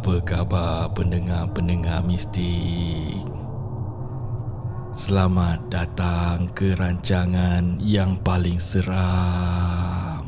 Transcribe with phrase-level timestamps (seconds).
[0.00, 3.20] Apa khabar pendengar-pendengar mistik?
[4.96, 10.24] Selamat datang ke rancangan yang paling seram.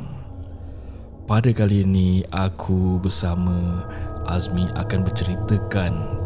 [1.24, 3.88] Pada kali ini aku bersama
[4.28, 6.20] Azmi akan berceritakan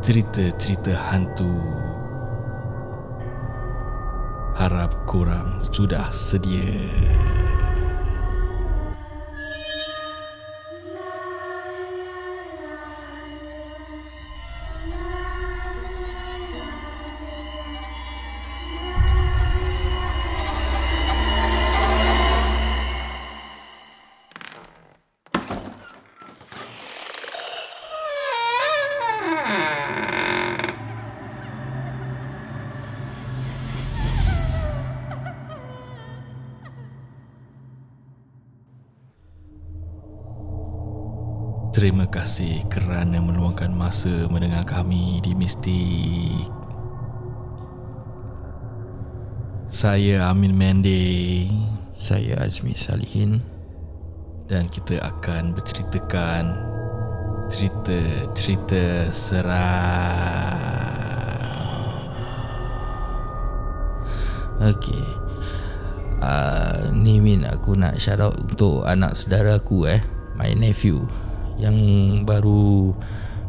[0.00, 1.52] cerita-cerita hantu.
[4.56, 6.80] Harap korang sudah sedia.
[41.84, 46.48] Terima kasih kerana meluangkan masa mendengar kami di Mistik.
[49.68, 51.44] Saya Amin Mende.
[51.92, 53.44] Saya Azmi Salihin.
[54.48, 56.56] Dan kita akan berceritakan
[57.52, 59.60] cerita-cerita seram.
[64.72, 65.04] Okey.
[66.24, 70.00] Uh, Ni Min aku nak shout out untuk anak saudara aku eh.
[70.32, 71.04] My nephew
[71.56, 71.76] Yang
[72.22, 72.92] baru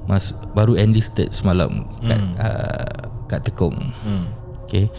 [0.05, 2.33] mas, Baru enlisted semalam kat, Hmm.
[2.37, 4.25] uh, kat Tekong Hmm.
[4.63, 4.89] Okay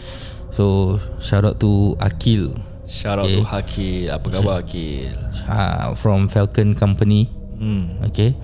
[0.49, 3.35] So shout out to Akil Shout out Okay.
[3.35, 4.07] to Hakil.
[4.09, 5.11] Apa khabar Hakil?
[5.45, 7.99] uh, From Falcon Company Hmm.
[8.03, 8.35] Okay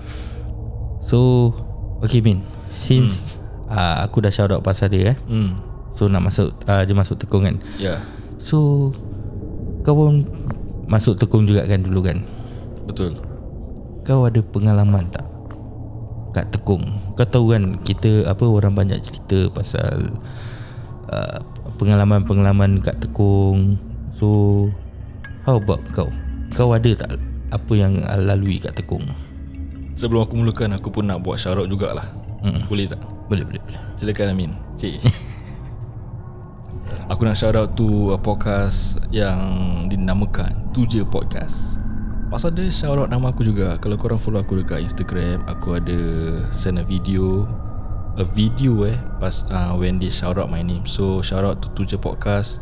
[1.02, 1.50] So
[2.00, 5.60] Okay Min Since uh, Aku dah shout out pasal dia eh Hmm.
[5.92, 8.00] So nak masuk uh, Dia masuk tekong kan Ya,
[8.36, 8.90] So
[9.80, 10.24] Kau pun
[10.84, 12.20] Masuk tekong juga kan dulu kan
[12.84, 13.16] betul.
[14.04, 15.24] Kau ada pengalaman tak
[16.36, 20.20] Kat tekong Kau tahu kan Kita apa Orang banyak cerita pasal
[21.08, 21.40] uh,
[21.80, 23.80] Pengalaman-pengalaman kat tekong
[24.12, 24.68] So
[25.48, 26.12] How about kau
[26.52, 27.16] Kau ada tak
[27.48, 29.08] Apa yang lalui kat tekong
[29.94, 32.02] Sebelum aku mulakan aku pun nak buat out jugalah.
[32.42, 32.66] Mm.
[32.66, 32.98] Boleh tak?
[33.30, 34.50] Boleh boleh boleh Silakan Amin.
[34.74, 34.98] Cik.
[37.12, 39.38] Aku nak shout out to podcast yang
[39.86, 41.78] dinamakan Tuja Podcast.
[42.34, 43.78] Pasal dia shout out nama aku juga.
[43.78, 45.94] Kalau korang follow aku dekat Instagram, aku ada
[46.50, 47.46] send a video
[48.18, 50.82] a video eh pas uh, when they shout out my name.
[50.82, 52.58] So shout out to Tuja Podcast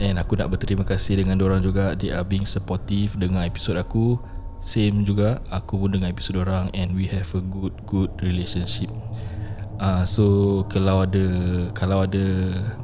[0.00, 4.16] and aku nak berterima kasih dengan orang juga they are being supportive dengan episod aku.
[4.64, 8.88] Same juga aku pun dengan episod orang and we have a good good relationship.
[9.76, 10.24] Uh, so
[10.72, 11.28] kalau ada
[11.76, 12.24] kalau ada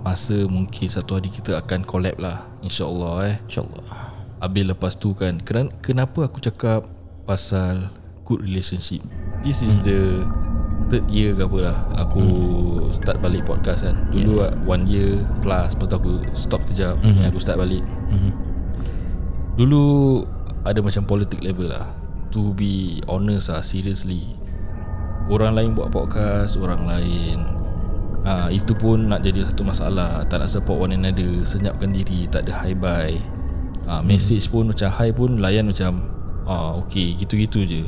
[0.04, 3.36] masa mungkin satu hari kita akan collab lah insyaallah eh.
[3.48, 4.05] InsyaAllah
[4.36, 6.84] Habis lepas tu kan ken- Kenapa aku cakap
[7.24, 7.88] Pasal
[8.28, 9.00] Good relationship?
[9.40, 10.26] This is the
[10.86, 12.22] Third year ke apa lah Aku
[12.94, 13.96] Start balik podcast kan.
[14.12, 14.52] Dulu yeah.
[14.62, 17.00] One year plus Lepas tu aku Stop kejap.
[17.00, 17.82] Dan aku start balik.
[18.12, 18.32] Mm-hmm.
[19.56, 19.84] Dulu
[20.62, 21.88] Ada macam politik level lah.
[22.36, 24.36] To be honest lah Seriously
[25.26, 27.40] Orang lain buat podcast Orang lain
[28.22, 30.22] ha, Itu pun nak jadi satu masalah.
[30.28, 33.16] Tak nak support one another Senyapkan diri Tak ada hi bye
[33.86, 36.04] ha, Message pun macam hi pun Layan macam
[36.44, 37.84] ah, Okay gitu-gitu je.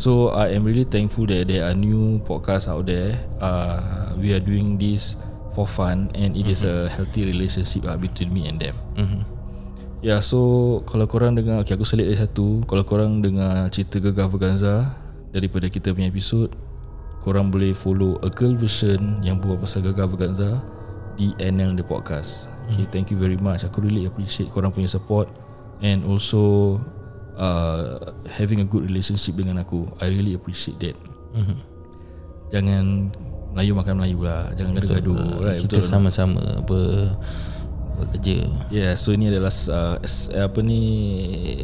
[0.00, 3.20] So I am really thankful that there are new podcasts out there.
[3.36, 5.16] Uh, We are doing this
[5.52, 8.76] for fun And it is a healthy relationship uh, between me and them.
[8.96, 9.22] Mm-hmm.
[10.00, 12.64] Ya so kalau korang dengar okay, aku selit dari satu.
[12.64, 14.96] Kalau korang dengar cerita Gegar Verganza
[15.28, 16.48] daripada kita punya episod
[17.20, 20.64] korang boleh follow a girl version yang buat pasal Gegar Verganza
[21.20, 22.48] di NL The Podcast.
[22.70, 23.66] Okay, thank you very much.
[23.66, 25.26] Aku really appreciate korang punya support
[25.82, 26.76] and also
[27.34, 29.90] uh, having a good relationship dengan aku.
[29.98, 30.96] I really appreciate that.
[31.34, 31.58] Mm-hmm.
[32.50, 33.14] Jangan
[33.54, 37.14] Melayu makan Melayu lah Jangan gaduh-gaduh right, Kita Betul sama-sama ber,
[37.98, 39.96] Bekerja Yeah, so ini adalah uh,
[40.34, 40.82] apa ni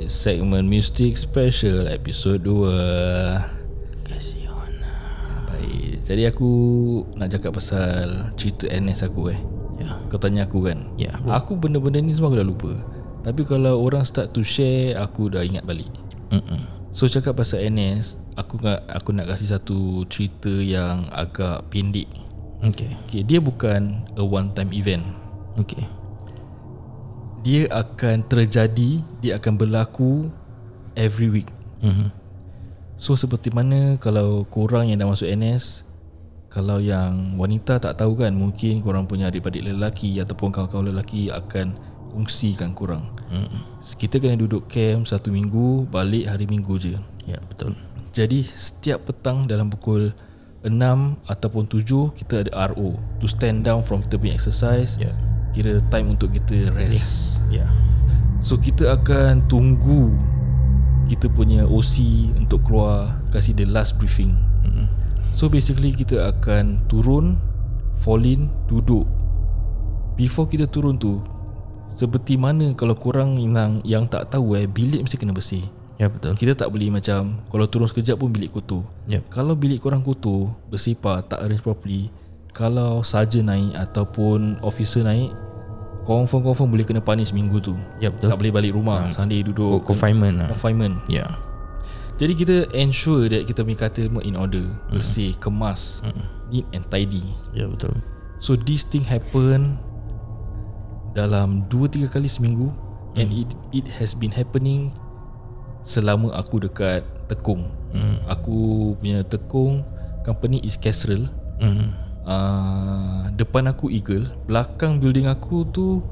[0.07, 4.07] segmen Mystic Special episod 2.
[4.07, 6.03] Kasih Ah, Baik.
[6.07, 6.51] Jadi aku
[7.19, 9.41] nak cakap pasal cerita NS aku eh.
[9.77, 10.89] Ya Kau tanya aku kan.
[10.97, 12.73] Ya Aku benda-benda ni semua aku dah lupa.
[13.27, 15.91] Tapi kalau orang start to share, aku dah ingat balik.
[16.31, 16.63] Mm-mm.
[16.95, 22.09] So cakap pasal NS, aku nak aku nak kasih satu cerita yang agak pendek.
[22.65, 25.05] Okay Okay, dia bukan a one time event.
[25.61, 25.85] Okay
[27.47, 30.33] Dia akan terjadi, dia akan berlaku
[30.99, 31.49] every week.
[31.85, 32.09] mm-hmm.
[32.97, 35.86] So seperti mana kalau korang yang dah masuk NS
[36.57, 41.77] Kalau yang wanita tak tahu kan Mungkin korang punya adik-adik lelaki Ataupun kawan-kawan lelaki akan
[42.17, 46.97] kongsikan korang mm Kita kena duduk camp satu minggu Balik hari minggu je
[47.29, 47.77] Ya betul
[48.17, 50.17] Jadi setiap petang dalam pukul
[50.67, 54.99] 6 ataupun 7 kita ada RO to stand down from kita punya exercise.
[54.99, 55.15] Ya.
[55.55, 57.41] Kira time untuk kita rest.
[57.49, 57.71] Ya.
[58.43, 60.13] So kita akan tunggu
[61.07, 61.95] kita punya OC
[62.35, 64.35] untuk keluar kasih the last briefing.
[65.37, 67.37] So basically kita akan turun,
[68.01, 69.05] fall in, duduk.
[70.17, 71.21] Before kita turun tu,
[71.93, 75.61] seperti mana kalau korang yang yang tak tahu eh bilik mesti kena bersih.
[76.01, 76.33] Ya betul.
[76.41, 78.81] Kita tak boleh macam kalau turun sekejap pun bilik kotor.
[79.13, 79.29] Yep.
[79.29, 82.09] Kalau bilik korang kotor, bersepah, tak arrange properly,
[82.57, 85.37] kalau saja naik ataupun officer naik,
[86.09, 87.77] confirm-confirm boleh kena punish minggu tu.
[88.01, 88.33] Ya betul.
[88.33, 90.49] Tak boleh balik rumah, Sunday duduk Confinement lah.
[90.49, 90.97] confinement.
[91.13, 91.29] Ya.
[92.17, 96.01] Jadi kita ensure that kita punya semua in order, bersih, kemas,
[96.49, 97.25] neat and tidy.
[97.53, 97.93] Ya betul.
[98.41, 99.77] So this thing happen
[101.13, 102.73] dalam 2 3 kali seminggu
[103.17, 104.93] and it it has been happening
[105.85, 107.69] selama aku dekat Tekong.
[107.93, 108.23] Hmm.
[108.29, 109.85] Aku punya Tekong
[110.27, 111.27] company is Castrol.
[111.63, 111.95] Mm.
[112.27, 116.03] Uh, depan aku Eagle, belakang building aku tu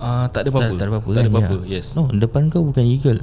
[0.00, 0.72] uh, tak ada apa-apa.
[0.72, 1.32] Tak, tak ada apa-apa Tak ada kan?
[1.36, 1.56] apa-apa.
[1.68, 1.78] Ya.
[1.80, 1.86] Yes.
[1.92, 3.20] No, depan kau bukan Eagle.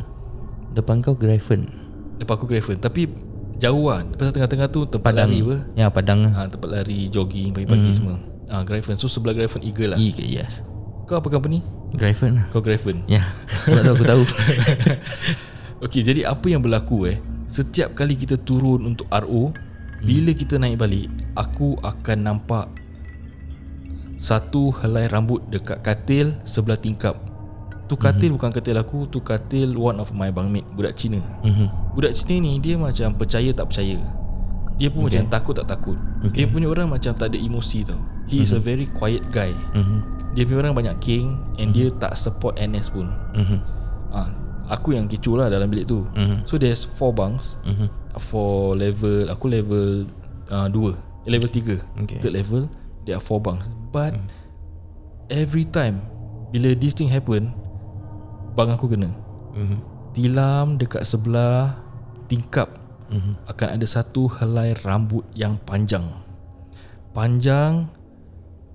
[0.74, 1.70] Depan kau Gryphon.
[2.14, 3.10] Depan aku Graven Tapi
[3.58, 5.28] jauh lah Pasal tengah-tengah tu Tempat Padang.
[5.28, 6.31] lari apa Ya, Padang lah.
[6.36, 7.98] ha, Tempat lari Jogging pagi-pagi hmm.
[7.98, 8.16] semua
[8.48, 10.62] ha, Graven So sebelah Graven Eagle lah Eagle, yes.
[11.04, 11.66] Kau apa company?
[11.92, 12.46] Gryphon lah.
[12.50, 13.25] Kau Graven Ya.
[13.66, 14.24] Sebab tu aku tahu.
[15.84, 19.52] Okay jadi apa yang berlaku eh Setiap kali kita turun untuk RO
[20.00, 22.69] Bila kita naik balik Aku akan nampak
[24.16, 27.19] Satu helai rambut Dekat katil Sebelah tingkap
[27.94, 31.94] Tu katil bukan katil aku Tu katil one of my bangmate Budak Cina Mhm.
[31.94, 34.01] Budak Cina ni dia macam percaya tak percaya
[34.74, 35.22] Dia pun okay.
[35.22, 35.94] macam takut tak takut
[36.25, 36.42] okay.
[36.42, 39.98] Dia punya orang macam tak ada emosi tau He is a very quiet guy Mhm.
[40.34, 43.57] Dia punya orang banyak king And dia tak support NS pun Mhm.
[44.10, 44.34] ah,
[44.74, 46.50] Aku yang kecoh lah dalam bilik tu Mhm.
[46.50, 47.88] So there's four bunks Mhm.
[48.18, 50.10] For level Aku level
[50.50, 50.98] uh, 2 eh,
[51.30, 51.78] Level 3
[52.10, 52.18] Okay.
[52.18, 52.66] Third level
[53.06, 54.18] There are four bunks But
[55.30, 56.01] Every time
[56.50, 57.54] Bila this thing happen
[58.54, 59.10] Bang aku kena
[59.54, 59.78] Mhm.
[60.12, 61.78] Tilam dekat sebelah
[62.26, 62.70] Tingkap
[63.10, 63.46] Mhm.
[63.46, 66.06] Akan ada satu helai rambut yang panjang
[67.12, 67.88] Panjang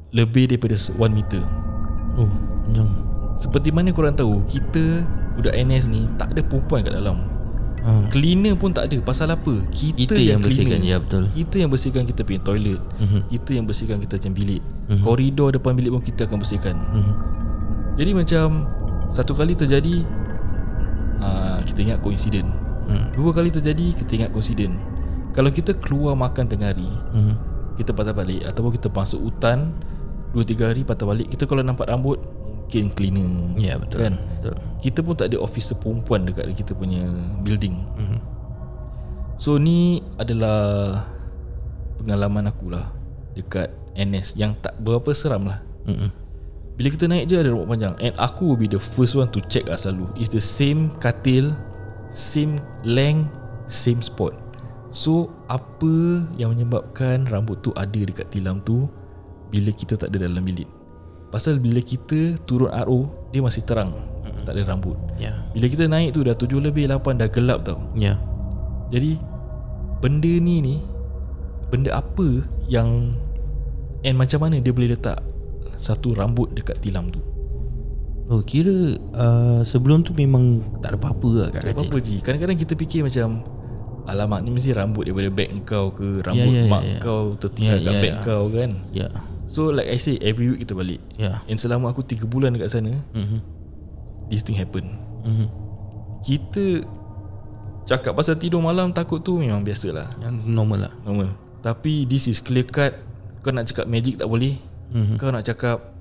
[0.09, 1.43] Lebih daripada 1 meter
[2.15, 2.31] Oh,
[2.65, 2.89] panjang.
[3.37, 5.03] Seperti mana korang tahu Kita
[5.35, 7.19] Budak NS ni Tak ada perempuan kat dalam
[7.79, 8.03] Ah.
[8.11, 9.55] Cleaner pun tak ada Pasal apa?
[9.71, 10.93] Kita, Kita yang bersihkan, cleaner.
[10.93, 11.25] ya, betul.
[11.31, 13.21] Kita yang bersihkan kita punya toilet Mhm.
[13.29, 15.01] Kita yang bersihkan kita punya bilik Mhm.
[15.01, 17.13] Koridor depan bilik pun kita akan bersihkan Mhm.
[17.95, 18.47] Jadi macam
[19.08, 20.05] Satu kali terjadi
[21.19, 22.49] uh, Kita ingat koinsiden
[22.88, 23.12] Mhm.
[23.12, 24.81] Dua kali terjadi Kita ingat koinsiden
[25.31, 27.34] Kalau kita keluar makan tengah hari Mhm.
[27.75, 29.76] Kita patah balik Ataupun kita masuk hutan
[30.31, 32.16] Dua tiga hari patah balik Kita kalau nampak rambut
[32.64, 33.99] Mungkin cleaner Ya, betul.
[34.02, 34.14] kan?
[34.16, 34.55] Betul.
[34.78, 37.05] Kita pun tak ada officer perempuan Dekat kita punya
[37.40, 38.19] building Mhm.
[39.37, 41.05] So ni adalah
[41.99, 42.88] Pengalaman aku lah
[43.32, 46.08] Dekat NS Yang tak berapa seram lah Mhm.
[46.79, 47.99] Bila kita naik je ada rambut panjang.
[47.99, 51.51] And aku will be the first one to check lah selalu It's the same katil
[52.07, 53.35] Same length
[53.67, 54.39] Same spot.
[54.95, 58.87] So apa yang menyebabkan rambut tu ada dekat tilam tu
[59.51, 60.71] Bila kita tak ada dalam bilik?
[61.35, 63.93] Pasal bila kita turun RO Dia masih terang.
[64.47, 64.97] Tak ada rambut.
[65.19, 65.35] Ya.
[65.53, 67.83] Bila kita naik tu dah 7 lebih 8 dah gelap tau.
[67.99, 68.23] Ya.
[68.95, 69.19] Jadi
[69.99, 70.77] Benda ni ni
[71.75, 73.19] Benda apa yang
[74.06, 75.28] And macam mana dia boleh letak
[75.79, 77.23] Satu rambut dekat tilam tu
[78.29, 81.87] Oh, kira uh, sebelum tu memang tak ada apa-apa lah kat Tak katil.
[81.87, 83.41] apa Ji Kadang-kadang kita fikir macam
[84.05, 87.01] Alamak ni mesti rambut daripada beg kau ke Rambut Ya, ya, mak ya, ya.
[87.01, 88.20] kau tertinggal Ya, kat ya, beg ya.
[88.20, 89.08] kau kan Ya.
[89.47, 91.41] So like I say Every week kita balik Ya.
[91.44, 93.41] And selama aku 3 bulan dekat sana Mhm.
[94.29, 94.85] This thing happen
[95.23, 95.47] Mhm.
[96.20, 96.85] Kita
[97.87, 100.08] Cakap pasal tidur malam takut tu memang biasa lah
[100.44, 100.93] normal lah.
[101.01, 102.93] Normal Tapi this is clear cut
[103.41, 105.15] Kau nak cakap magic tak boleh Mhm.
[105.17, 105.95] Kau nak cakap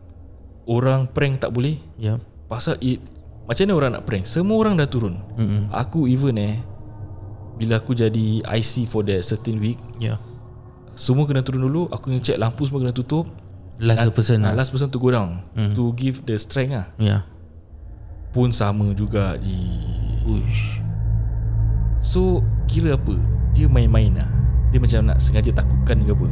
[0.64, 2.20] Orang prank tak boleh Ya.
[2.46, 3.00] Pasal it
[3.44, 5.68] Macam mana orang nak prank Semua orang dah turun Mhm.
[5.70, 6.56] Aku even eh
[7.56, 10.20] Bila aku jadi IC for that certain week Ya.
[10.94, 13.28] Semua kena turun dulu Aku kena check lampu semua kena tutup
[13.78, 14.60] Last person Ah, lah.
[14.60, 15.72] Last person to go down Hmm.
[15.72, 17.24] To give the strength lah Ya.
[18.30, 19.56] Pun sama juga Ji
[20.24, 20.80] Uish.
[22.00, 23.16] So Kira apa
[23.52, 24.30] Dia main-main lah
[24.68, 26.28] Dia macam nak sengaja takutkan ke apa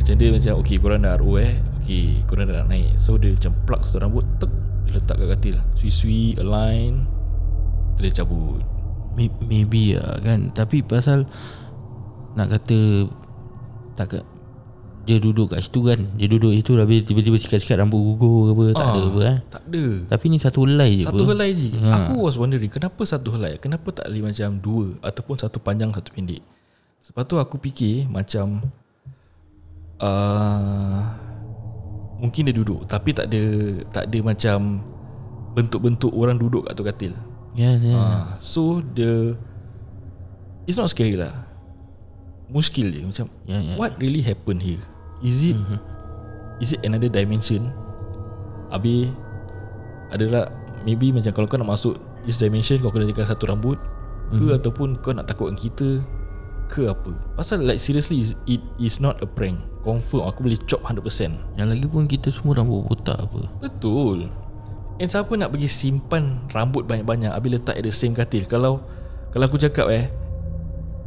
[0.00, 1.52] Macam dia macam Okay korang dah RO eh.
[1.78, 2.96] Okay korang dah nak naik.
[2.96, 4.50] So dia macam plug satu rambut Tek
[4.82, 5.56] Dia letak kat katil.
[5.74, 7.04] Sui-sui Align
[7.94, 8.64] Terus dia cabut.
[9.12, 10.48] May- Maybe lah kan.
[10.50, 11.28] Tapi pasal
[12.32, 12.78] Nak kata
[13.92, 14.18] Tak ke
[15.02, 16.00] Dia duduk kat situ kan.
[16.14, 19.36] Dia duduk itu Habis tiba-tiba sikat-sikat rambut gugur ke apa Tak ada apa eh.
[19.48, 19.84] Tak ada.
[20.08, 21.32] Tapi ni satu helai je Satu apa.
[21.34, 21.68] helai je.
[21.76, 21.88] Ha.
[22.02, 23.56] Aku was wondering Kenapa satu helai?
[23.56, 26.40] Kenapa tak boleh macam dua Ataupun satu panjang Satu pendek?
[27.00, 28.64] Sebab tu aku fikir Macam
[30.00, 31.00] uh,
[32.18, 33.42] Mungkin dia duduk Tapi tak ada
[33.88, 34.58] Tak ada macam
[35.50, 37.12] Bentuk-bentuk orang duduk kat tu katil
[37.56, 39.34] Ya ya uh, So the
[40.64, 41.32] It's not scary lah
[42.48, 43.74] Muskil je Macam Ya, ya.
[43.74, 44.82] What really happened here
[45.20, 45.78] Is it Mhm.
[46.60, 47.72] Is it another dimension
[48.68, 49.08] Habis
[50.10, 50.52] Adalah
[50.82, 53.80] Maybe macam Kalau kau nak masuk This dimension Kau kena jaga satu rambut
[54.30, 54.56] Ke Mhm.
[54.60, 56.04] ataupun Kau nak takutkan kita
[56.70, 57.10] Ke apa.
[57.34, 59.58] Pasal like seriously It is not a prank.
[59.82, 63.50] Confirm Aku boleh chop 100% Yang lagi pun kita semua rambut botak apa.
[63.58, 64.30] Betul.
[65.02, 68.46] And siapa nak pergi simpan Rambut banyak-banyak Habis letak at the same katil?
[68.46, 68.86] Kalau
[69.34, 70.06] Kalau aku cakap eh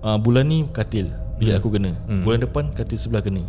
[0.03, 1.95] uh, Bulan ni katil Bilik aku kena.
[2.27, 3.41] Bulan depan katil sebelah kena.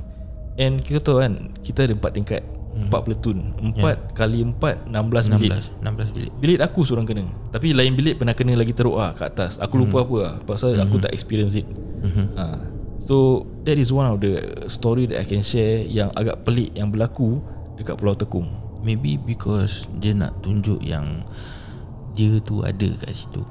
[0.54, 2.42] And kita tahu kan Kita ada empat tingkat.
[2.74, 5.50] Empat platoon Empat kali empat 16 bilik.
[5.82, 6.32] 16 16 bilik.
[6.38, 7.26] Bilik aku seorang kena.
[7.50, 9.58] Tapi lain bilik pernah kena lagi teruk ah kat atas.
[9.58, 11.66] Aku lupa apa lah Pasal aku tak experience it
[12.36, 12.60] Ah,
[13.00, 16.92] So that is one of the story that I can share Yang agak pelik yang
[16.92, 17.40] berlaku
[17.80, 18.48] Dekat Pulau Tekong.
[18.84, 21.24] Maybe because Dia nak tunjuk yang
[22.14, 23.42] Dia tu ada kat situ.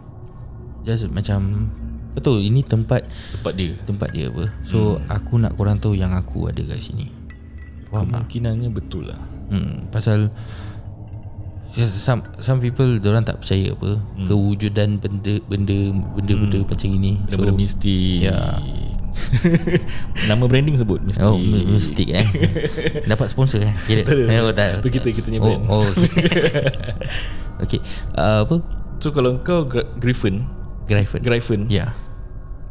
[0.86, 1.69] Just macam
[2.13, 3.74] Kau tahu ini tempat Tempat dia.
[3.89, 4.45] Tempat dia apa.
[4.69, 5.10] So hmm.
[5.10, 7.10] aku nak korang tahu yang aku ada kat sini.
[7.89, 8.25] Faham tak?
[8.29, 9.22] Kemungkinannya betul lah.
[9.53, 10.33] Hmm, pasal
[11.73, 14.27] some some people orang tak percaya apa hmm.
[14.29, 15.77] kewujudan benda benda
[16.13, 16.69] benda-benda hmm.
[16.69, 17.11] macam ini.
[17.25, 18.61] Benda-benda mistik ya.
[20.29, 22.25] Nama branding sebut Mistik Oh, mi- mistik eh.
[23.11, 23.73] Dapat sponsor eh.
[23.85, 24.01] Kira.
[24.05, 24.41] Tak ada.
[24.41, 24.81] Oh, tak.
[24.81, 25.63] Tu kita- kita punya oh, brand.
[25.69, 26.17] Oh, okay.
[27.63, 27.79] okay.
[28.17, 28.55] Uh, apa?
[28.97, 29.69] So kalau kau
[30.01, 30.45] Griffin
[30.89, 31.21] Gryphon.
[31.21, 31.93] Griffin Ya.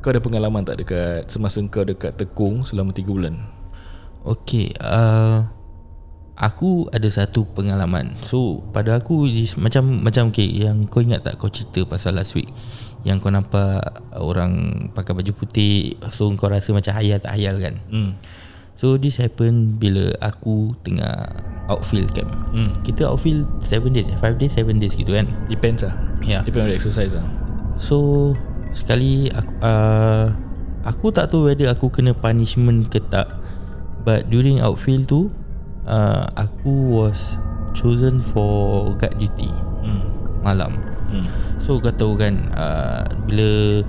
[0.02, 3.38] Kau ada pengalaman tak dekat Semasa kau dekat Tekong Selama 3 bulan
[4.22, 4.74] Okay.
[4.78, 5.46] Uh,
[6.42, 8.18] aku ada satu pengalaman.
[8.26, 9.30] So pada aku
[9.62, 12.50] macam macam okay, yang kau ingat tak kau cerita pasal last week
[13.06, 13.82] yang kau nampak
[14.14, 17.78] orang pakai baju putih so kau rasa macam hayal tak hayal kan.
[17.94, 18.18] hmm.
[18.74, 21.30] So this happen bila aku tengah
[21.70, 22.32] outfield camp.
[22.50, 22.74] Hmm.
[22.82, 25.30] Kita outfield 7 days, 5 days, 7 days gitu kan.
[25.46, 25.94] Depends lah
[26.26, 26.42] Ya.
[26.42, 27.26] Depends on the exercise lah
[27.78, 28.32] So
[28.74, 30.26] sekali aku uh,
[30.82, 33.30] aku tak tahu whether aku kena punishment ke tak.
[34.02, 35.30] But during outfield tu
[35.84, 37.34] uh, aku was
[37.72, 39.48] chosen for guard duty
[39.82, 40.02] hmm.
[40.40, 40.78] malam.
[41.08, 41.26] Hmm.
[41.56, 43.82] So kau tahu kan uh, bila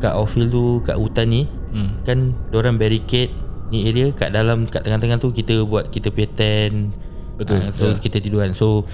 [0.00, 2.02] kat outfield tu kat hutan ni Hmm.
[2.02, 3.30] kan orang barricade
[3.70, 6.90] ni area kat dalam kat tengah-tengah tu kita buat kita punya tent.
[7.38, 8.02] Betul, Ah, so ya.
[8.02, 8.50] kita tidur kan.
[8.58, 8.90] So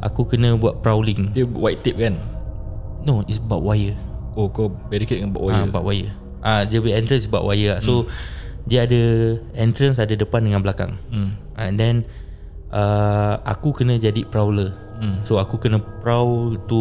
[0.00, 1.36] aku kena buat prowling.
[1.36, 2.16] Dia white tape kan
[3.04, 3.92] No, it's about wire.
[4.34, 6.10] Oh kau barricade dengan bawa ah, wire about wire.
[6.40, 7.76] Ah, dia punya entrance about wire.
[7.76, 7.80] lah.
[7.84, 8.08] So
[8.68, 9.02] dia ada
[9.56, 11.00] entrance ada depan dengan belakang.
[11.08, 11.30] hmm.
[11.56, 11.96] And then
[12.70, 14.76] uh, aku kena jadi prowler.
[14.98, 15.22] Hmm.
[15.22, 16.80] So aku kena prowl to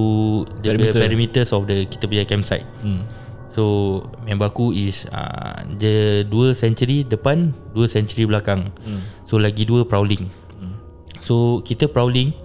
[0.62, 1.00] the perimeter.
[1.00, 1.02] Perimeter.
[1.02, 2.66] perimeters of the kita punya campsite.
[2.84, 3.06] Hmm.
[3.54, 3.64] So
[4.26, 8.70] member aku is uh, dia dua century depan, dua century belakang.
[8.84, 9.02] Hmm.
[9.24, 10.28] So lagi dua prowling.
[10.60, 10.76] Hmm.
[11.24, 12.36] So kita prowling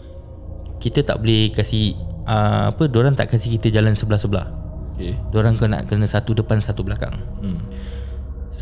[0.78, 4.46] kita tak boleh kasih uh, apa orang tak kasih kita jalan sebelah-sebelah.
[4.92, 7.16] Okay Diorang kena kena satu depan satu belakang.
[7.40, 7.60] hmm.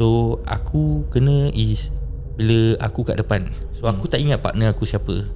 [0.00, 1.92] So aku kena is
[2.40, 3.52] bila aku kat depan.
[3.76, 5.28] So aku tak ingat partner aku siapa.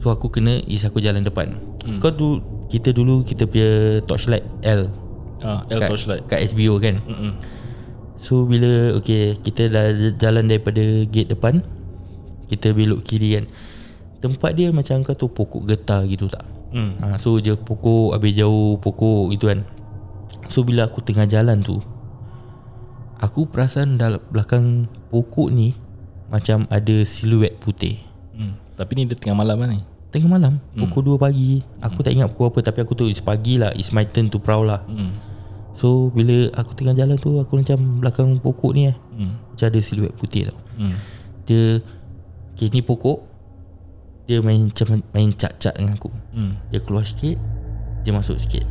[0.00, 1.60] So aku kena is aku jalan depan.
[1.84, 2.00] Hmm.
[2.00, 2.40] Kau tu
[2.72, 4.88] kita dulu kita punya torchlight L
[5.44, 7.04] ah, L kat, torchlight kat SBO kan.
[7.04, 7.36] Mm-mm.
[8.16, 11.60] So bila okay kita dah jalan daripada gate depan
[12.48, 13.44] kita belok kiri kan.
[14.24, 16.48] Tempat dia macam kau tu pokok getah gitu tak?
[16.72, 16.96] Hmm.
[16.96, 19.68] Ha, so je pokok habis jauh pokok gitu kan.
[20.48, 21.76] So bila aku tengah jalan tu
[23.22, 25.78] aku perasan dalam belakang pokok ni
[26.28, 28.02] macam ada siluet putih.
[28.32, 28.56] Hmm.
[28.74, 32.32] Tapi ni dia tengah malam lah ni Tengah malam Pukul 2 pagi Aku tak ingat
[32.32, 35.12] pukul apa Tapi aku tahu It's pagi lah It's my turn to prowl lah hmm.
[35.76, 39.36] So bila aku tengah jalan tu Aku macam belakang pokok ni eh Hmm.
[39.52, 40.96] Macam ada siluet putih tau Hmm.
[41.44, 41.84] Dia
[42.56, 43.20] Okay ni pokok
[44.24, 46.56] Dia main macam Main cat-cat dengan aku Hmm.
[46.72, 47.36] Dia keluar sikit
[48.02, 48.66] Dia masuk sikit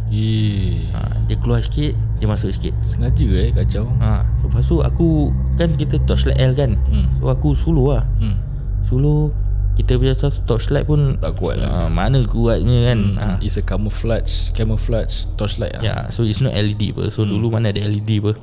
[0.92, 3.88] ha, Dia keluar sikit Dia masuk sikit sengaja eh kacau.
[3.98, 7.08] ha, Lepas tu aku Kan kita torchlight L kan Hmm.
[7.16, 8.36] So aku suluh lah Hmm.
[8.84, 9.32] Suluh
[9.72, 11.88] Kita punya torchlight pun Tak kuat lah.
[11.88, 13.16] Mana kuatnya kan Hmm.
[13.18, 15.82] ha, It's a camouflage camouflage torchlight lah.
[15.82, 17.08] Ya, so it's not LED apa.
[17.08, 17.32] So hmm.
[17.32, 18.36] dulu mana ada LED apa.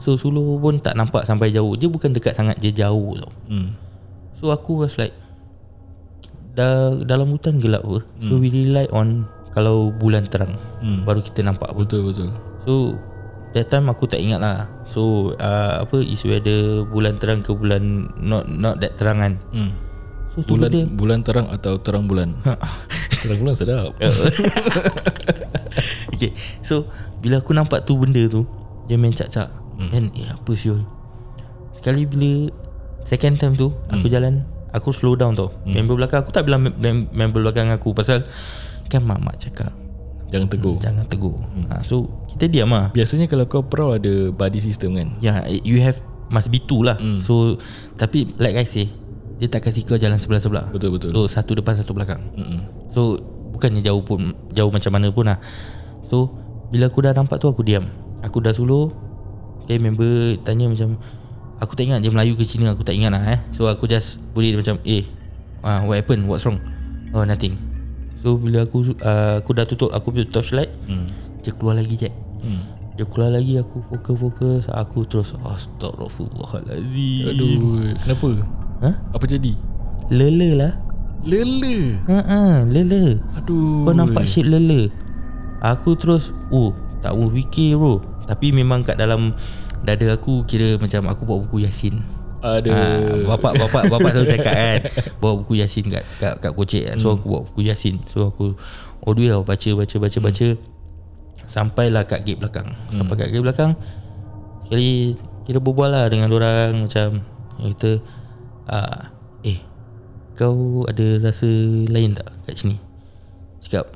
[0.00, 1.76] So Sulu pun tak nampak sampai jauh.
[1.76, 3.28] Dia bukan dekat sangat, dia jauh tau.
[3.46, 3.76] Hmm.
[4.32, 5.12] So aku was like
[6.50, 8.00] dah dalam hutan gelap apa.
[8.18, 11.02] So we rely on kalau bulan terang Hmm.
[11.02, 11.70] baru kita nampak.
[11.72, 12.30] Betul betul.
[12.62, 12.96] So
[13.50, 17.82] That time aku tak ingat lah So uh, Apa is whether Bulan terang ke bulan
[18.14, 19.74] Not not that terang kan hmm.
[20.30, 22.38] So tu Bulan benda bulan terang atau terang bulan
[23.18, 23.90] Terang bulan sedap
[26.14, 26.30] okay.
[26.62, 26.86] So
[27.18, 28.46] Bila aku nampak tu benda tu
[28.86, 29.90] Dia main cak-cak hmm.
[29.90, 30.86] Dan eh apa siul
[31.74, 32.54] Sekali bila
[33.02, 35.74] Second time tu Aku jalan Aku slow down tau hmm.
[35.74, 38.30] Member belakang Aku tak bilang mem- mem- member belakang aku Pasal
[38.90, 39.70] Kan mak-mak cakap.
[40.30, 40.76] Jangan tegur.
[40.78, 41.34] Jangan tegur.
[41.34, 41.66] Hmm.
[41.70, 42.94] ha, So kita diam lah.
[42.94, 45.08] Biasanya kalau kau proud ada buddy system kan?
[45.18, 45.98] Ya yeah, you have
[46.30, 46.94] Must be two lah.
[46.98, 47.18] Hmm.
[47.18, 47.58] So
[47.98, 48.86] Tapi like I say
[49.42, 50.70] Dia tak kasi kau jalan sebelah-sebelah.
[50.70, 52.22] Betul-betul So satu depan satu belakang.
[52.38, 52.90] Mm-mm.
[52.94, 53.18] So
[53.50, 55.42] Bukannya jauh pun Jauh macam mana pun lah.
[56.06, 56.30] So
[56.70, 57.90] Bila aku dah nampak tu Aku diam.
[58.22, 58.94] Aku dah solo
[59.66, 60.94] Okay member Tanya macam
[61.58, 62.70] Aku tak ingat dia Melayu ke Cina?
[62.70, 63.40] Aku tak ingat lah eh.
[63.50, 65.02] So aku just Boleh macam Eh
[65.66, 66.30] uh, What happened?
[66.30, 66.62] What's wrong?
[67.10, 67.69] Oh nothing
[68.20, 71.08] So bila aku uh, Aku dah tutup Aku punya torchlight Hmm.
[71.40, 72.10] Dia keluar lagi je
[72.40, 72.62] Hmm.
[72.94, 74.68] Dia keluar lagi Aku fokus-fokus.
[74.68, 78.28] Aku terus Astaghfirullahaladzim Aduh Kenapa?
[78.80, 78.90] Ha?
[79.12, 79.52] Apa jadi?
[80.10, 80.72] Lele lah.
[81.20, 82.00] Lele?
[82.08, 83.20] Ha-ha, lele.
[83.36, 83.84] Aduh.
[83.84, 84.88] Kau nampak shape lele?
[85.60, 88.00] Aku terus Oh tak mau fikir bro.
[88.28, 89.32] Tapi memang kat dalam
[89.80, 92.84] Dada aku Kira macam aku bawa buku Yasin Ada ha,
[93.28, 94.80] Bapak bapak bapak selalu cakap kan
[95.20, 96.96] Bawa buku Yasin kat, kat, kat kocek.
[96.96, 98.00] So aku bawa buku Yasin.
[98.08, 98.56] So aku
[99.04, 100.48] Oh dia lah baca baca baca baca.
[101.48, 102.68] Sampailah kat gate belakang.
[102.92, 103.72] Sampai kat gate belakang
[104.64, 107.26] Sekali Kira berbual lah dengan orang Macam
[107.76, 107.90] Kita
[108.70, 109.00] uh,
[109.44, 109.58] Eh
[110.36, 111.48] Kau ada rasa
[111.90, 112.76] lain tak kat sini?
[113.60, 113.92] Cakap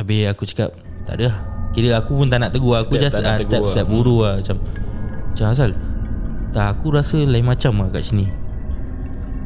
[0.00, 0.70] Habis aku cakap
[1.04, 1.36] Tak ada lah.
[1.76, 3.70] Kira aku pun tak nak tegur Aku Step just tak nak uh, tegur step, lah.
[3.70, 4.56] step buru lah Macam
[5.34, 5.70] Macam asal
[6.52, 8.28] Tak aku rasa lain macam lah kat sini.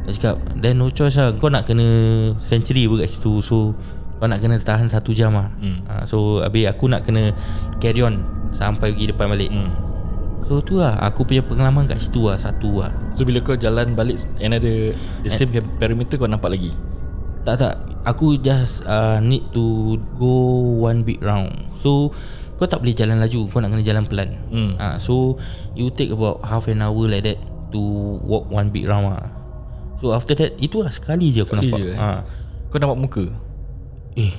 [0.07, 1.35] Dia cakap Then no choice lah.
[1.39, 1.87] Kau nak kena
[2.39, 3.39] Century pun kat situ.
[3.43, 3.75] So
[4.19, 5.51] Kau nak kena tahan satu jam lah.
[5.59, 5.83] Hmm.
[5.87, 7.31] uh, So Habis aku nak kena
[7.79, 9.51] Carry on Sampai pergi depan balik.
[9.51, 9.71] Hmm.
[10.47, 10.99] So tu lah.
[11.03, 12.91] Aku punya pengalaman kat situ lah Satu lah.
[13.15, 16.71] So bila kau jalan balik Another The same perimeter kau nampak lagi?
[17.47, 17.75] Tak tak.
[18.03, 21.51] Aku just uh, need to go one big round.
[21.79, 22.11] So
[22.57, 24.73] kau tak boleh jalan laju Kau nak kena jalan pelan Hmm.
[24.75, 25.37] uh, So
[25.71, 27.37] you take about half an hour like that
[27.69, 27.79] To
[28.19, 29.29] walk one big round lah
[29.97, 31.97] So after that Itu lah sekali je aku Sekali nampak je, eh?
[31.97, 32.25] ha.
[32.67, 33.25] Kau nampak muka
[34.13, 34.33] Eh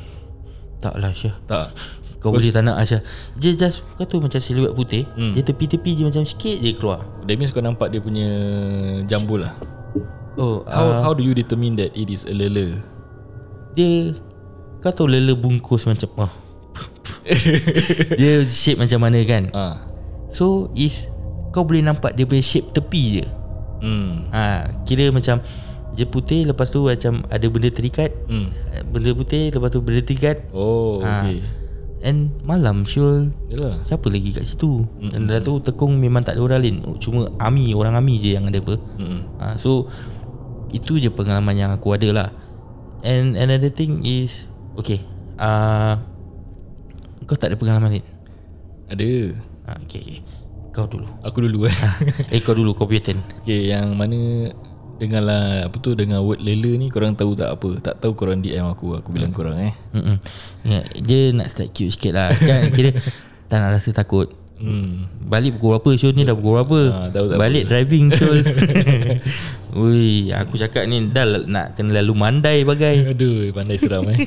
[0.79, 1.71] Tak lah Syah Tak
[2.19, 5.33] Kau boleh tak nak Syah Dia just Kau tahu macam siluet putih Hmm.
[5.33, 8.27] Dia tepi-tepi je macam sikit je keluar That means kau nampak dia punya
[9.05, 9.55] Jambul lah
[10.35, 12.83] Oh How how do you determine that it is a lele?
[13.75, 14.15] Dia
[14.79, 16.33] Kau tahu lele bungkus macam oh.
[18.21, 19.77] Dia shape macam mana kan Ah.
[20.29, 21.09] So is
[21.49, 23.25] Kau boleh nampak dia punya shape tepi je
[23.79, 24.27] Hmm.
[24.29, 25.39] ha, Kira macam
[25.93, 28.51] Dia putih lepas tu macam ada benda terikat Hmm.
[28.89, 31.23] Benda putih lepas tu benda terikat Oh, ha.
[31.23, 31.39] okay.
[31.99, 33.83] And malam Syul Yalah.
[33.85, 37.27] Siapa lagi kat situ mm Dan dah tu tekung memang tak ada orang lain Cuma
[37.37, 39.21] Ami Orang Ami je yang ada apa Hmm.
[39.37, 39.87] ha, So
[40.69, 42.29] Itu je pengalaman yang aku ada lah
[43.01, 45.03] And another thing is Okay
[45.39, 45.99] uh,
[47.29, 48.07] Kau tak ada pengalaman lain
[48.89, 49.37] Ada.
[49.69, 50.19] ha, Okay okay
[50.73, 51.77] Kau dulu Aku dulu eh.
[52.33, 54.49] Eh kau dulu Kau punya turn okay, yang mana
[54.99, 57.79] Dengarlah apa tu dengan word lele ni korang tahu tak apa?
[57.79, 59.71] Tak tahu korang DM aku, aku bilang korang eh.
[59.95, 60.19] Mm-mm.
[60.67, 62.97] Ya, Dia nak start cute sikit lah Kan kira
[63.47, 65.07] Tak nak rasa takut Hmm.
[65.23, 68.43] Balik pukul berapa Syul ni dah pukul berapa Ah, tahu tak Balik driving Syul
[69.79, 74.19] Ui Aku cakap ni Dah nak kena lalu mandai bagai Aduh, pandai seram eh.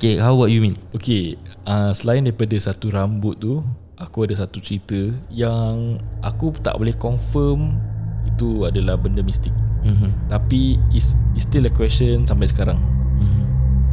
[0.00, 1.36] Okay how what you mean Okay,
[1.68, 3.60] uh, selain daripada satu rambut tu,
[4.00, 4.96] aku ada satu cerita
[5.28, 7.76] yang aku tak boleh confirm
[8.24, 9.52] itu adalah benda mistik.
[9.84, 10.32] mm-hmm.
[10.32, 12.80] Tapi is is still a question sampai sekarang.
[13.20, 13.44] Mm-hmm.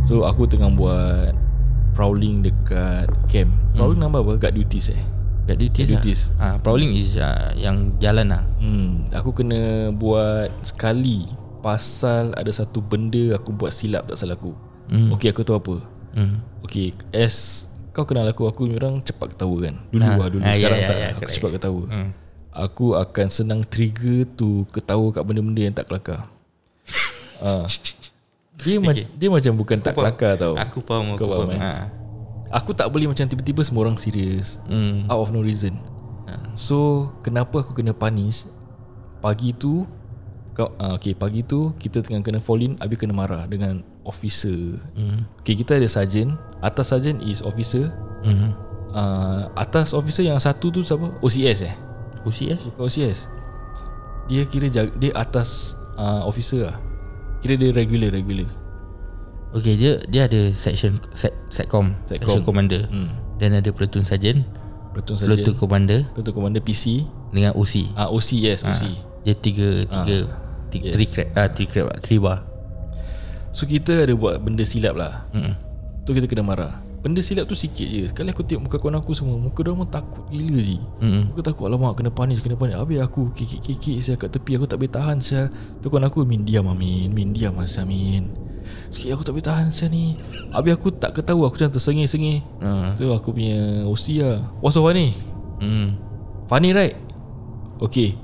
[0.07, 1.35] So aku tengah buat
[1.91, 3.51] prowling dekat camp.
[3.75, 4.39] Prowling nama apa?
[4.39, 5.03] Guard duties eh.
[5.43, 6.21] Kat duties, Kat duties.
[6.39, 6.55] lah.
[6.55, 11.27] ha, Prowling is uh, Yang jalan lah Hmm, aku kena buat sekali
[11.59, 14.55] pasal ada satu benda aku buat silap tak salah aku.
[14.87, 15.11] Hmm.
[15.15, 15.96] Okay, aku tahu apa.
[16.13, 16.63] Mm.
[16.63, 19.75] Okay, as kau kenal aku, aku orang cepat ketawa kan.
[19.89, 20.41] Dulu Ah, lah dulu.
[20.43, 20.97] ya, Sekarang ya, tak.
[20.97, 21.35] ya, aku correct.
[21.35, 21.83] cepat ketawa.
[21.87, 22.09] Hmm.
[22.57, 26.27] Aku akan senang trigger tu ketawa kat benda-benda yang tak kelakar.
[27.37, 27.69] Ah.
[28.57, 29.05] Dia okay.
[29.05, 30.57] ma- dia macam bukan tak kelakar tau.
[30.57, 31.61] Aku faham Aku Kau faham, faham eh?
[31.61, 31.73] ha.
[32.49, 35.05] Aku tak boleh macam tiba-tiba semua orang serius mm.
[35.05, 35.77] out of no reason.
[36.57, 38.49] So kenapa aku kena punish
[39.21, 39.85] Pagi tu
[40.57, 44.79] kau, uh, Okay pagi tu Kita tengah kena fall in Habis kena marah Dengan officer.
[44.95, 45.27] Mm.
[45.43, 46.39] Okay kita ada sergeant.
[46.63, 47.91] Atas sergeant is officer.
[48.23, 48.55] Mm.
[48.91, 51.11] uh, Atas officer yang satu tu siapa?
[51.19, 51.75] OCS eh?
[52.23, 53.19] OCS Bukan OCS
[54.25, 56.77] Dia kira jag- Dia atas uh, officer lah.
[57.39, 58.47] Kira dia regular regular.
[59.53, 62.25] Okay dia dia ada section set, Setcom Setcom.
[62.25, 62.83] Section commander.
[62.89, 63.11] Hmm.
[63.37, 64.43] Dan ada platoon sergeant.
[64.91, 65.37] Platoon Sergeant.
[65.45, 65.99] Platoon Commander.
[66.17, 68.81] Platoon Commander PC Dengan OC Ah OC yes OC
[69.21, 70.17] Dia tiga Tiga
[70.73, 70.93] tiga, yes.
[70.97, 72.41] Three crab ah, Three crab Three bar
[73.57, 75.25] So kita ada buat benda silap lah.
[75.33, 75.57] Mm-mm.
[76.05, 76.77] Tu kita kena marah.
[77.01, 78.05] Benda silap tu sikit je.
[78.05, 80.77] Sekali aku tengok muka kawan aku semua Muka dia orang takut gila je.
[81.01, 81.33] Mm-mm.
[81.33, 84.77] Aku takut alamak kena panis kena panis Habis aku kikik-kikik saya kat tepi Aku tak
[84.77, 85.49] boleh tahan saya.
[85.81, 87.09] Tu kawan aku Min diam Amin.
[87.09, 88.29] Min diam Masa Min
[88.93, 90.21] Sikit aku tak boleh tahan saya ni.
[90.53, 92.45] Habis aku tak ketahu Aku macam tersengih-sengih.
[92.61, 92.93] Ah.
[92.93, 94.37] Tu aku punya OC lah.
[94.61, 95.17] What's so funny?
[95.65, 95.97] Mm.
[96.45, 96.93] Funny right?
[97.81, 98.21] Okay.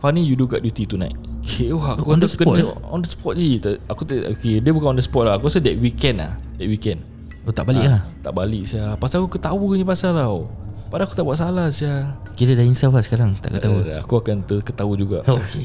[0.00, 3.08] Funny you do got duty tonight Okay wah aku On the spot, kena, On the
[3.08, 3.56] spot je
[3.88, 5.34] Aku tak Okay dia bukan on the spot lah.
[5.40, 7.00] Aku rasa that weekend lah That weekend.
[7.48, 8.02] Oh tak balik Ah, lah?
[8.20, 10.52] Tak balik saya Pasal aku ketawa je pasal tau.
[10.92, 13.80] Padahal aku tak buat salah saya Kira dah insaf lah sekarang Tak ketawa?
[13.80, 15.24] Uh, Aku akan terketawa juga.
[15.24, 15.64] Oh, okay.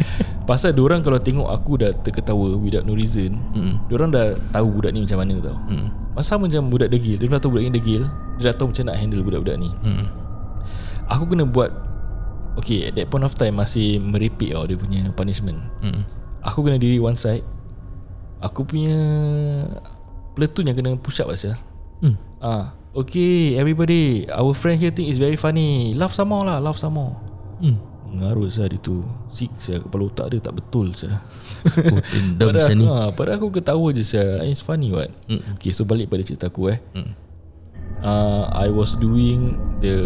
[0.48, 3.76] Pasal orang kalau tengok aku dah terketawa Without no reason Mm.
[3.90, 5.58] Diorang dah tahu budak ni macam mana tau.
[5.68, 5.86] Mm.
[6.16, 8.02] Masa macam budak degil Dia dah tahu budak ni degil
[8.40, 9.68] Dia dah tahu macam nak handle budak-budak ni.
[9.84, 10.06] Mm.
[11.10, 11.89] Aku kena buat
[12.58, 15.58] Okay at that point of time Masih merepek tau Dia punya punishment.
[15.80, 16.02] Mm.
[16.42, 17.44] Aku kena diri one side.
[18.40, 18.96] Aku punya
[20.34, 21.38] Platoon yang kena push up lah
[22.00, 22.16] Mm.
[22.40, 25.92] Ah, Okay everybody Our friend here think it's very funny.
[25.92, 27.12] Laugh some more lah Laugh some more.
[27.60, 27.76] Mm.
[28.10, 31.20] Mengarut saya dia tu Sick saya Kepala otak dia tak betul saya
[31.60, 32.84] Oh, dendam Padahal, ni.
[32.88, 35.12] ha, padahal aku ketawa je saya It's funny what?
[35.28, 35.44] Mm.
[35.60, 36.80] Okay so balik pada cerita aku eh.
[36.96, 37.12] Mm.
[38.02, 39.96] Uh, I was doing The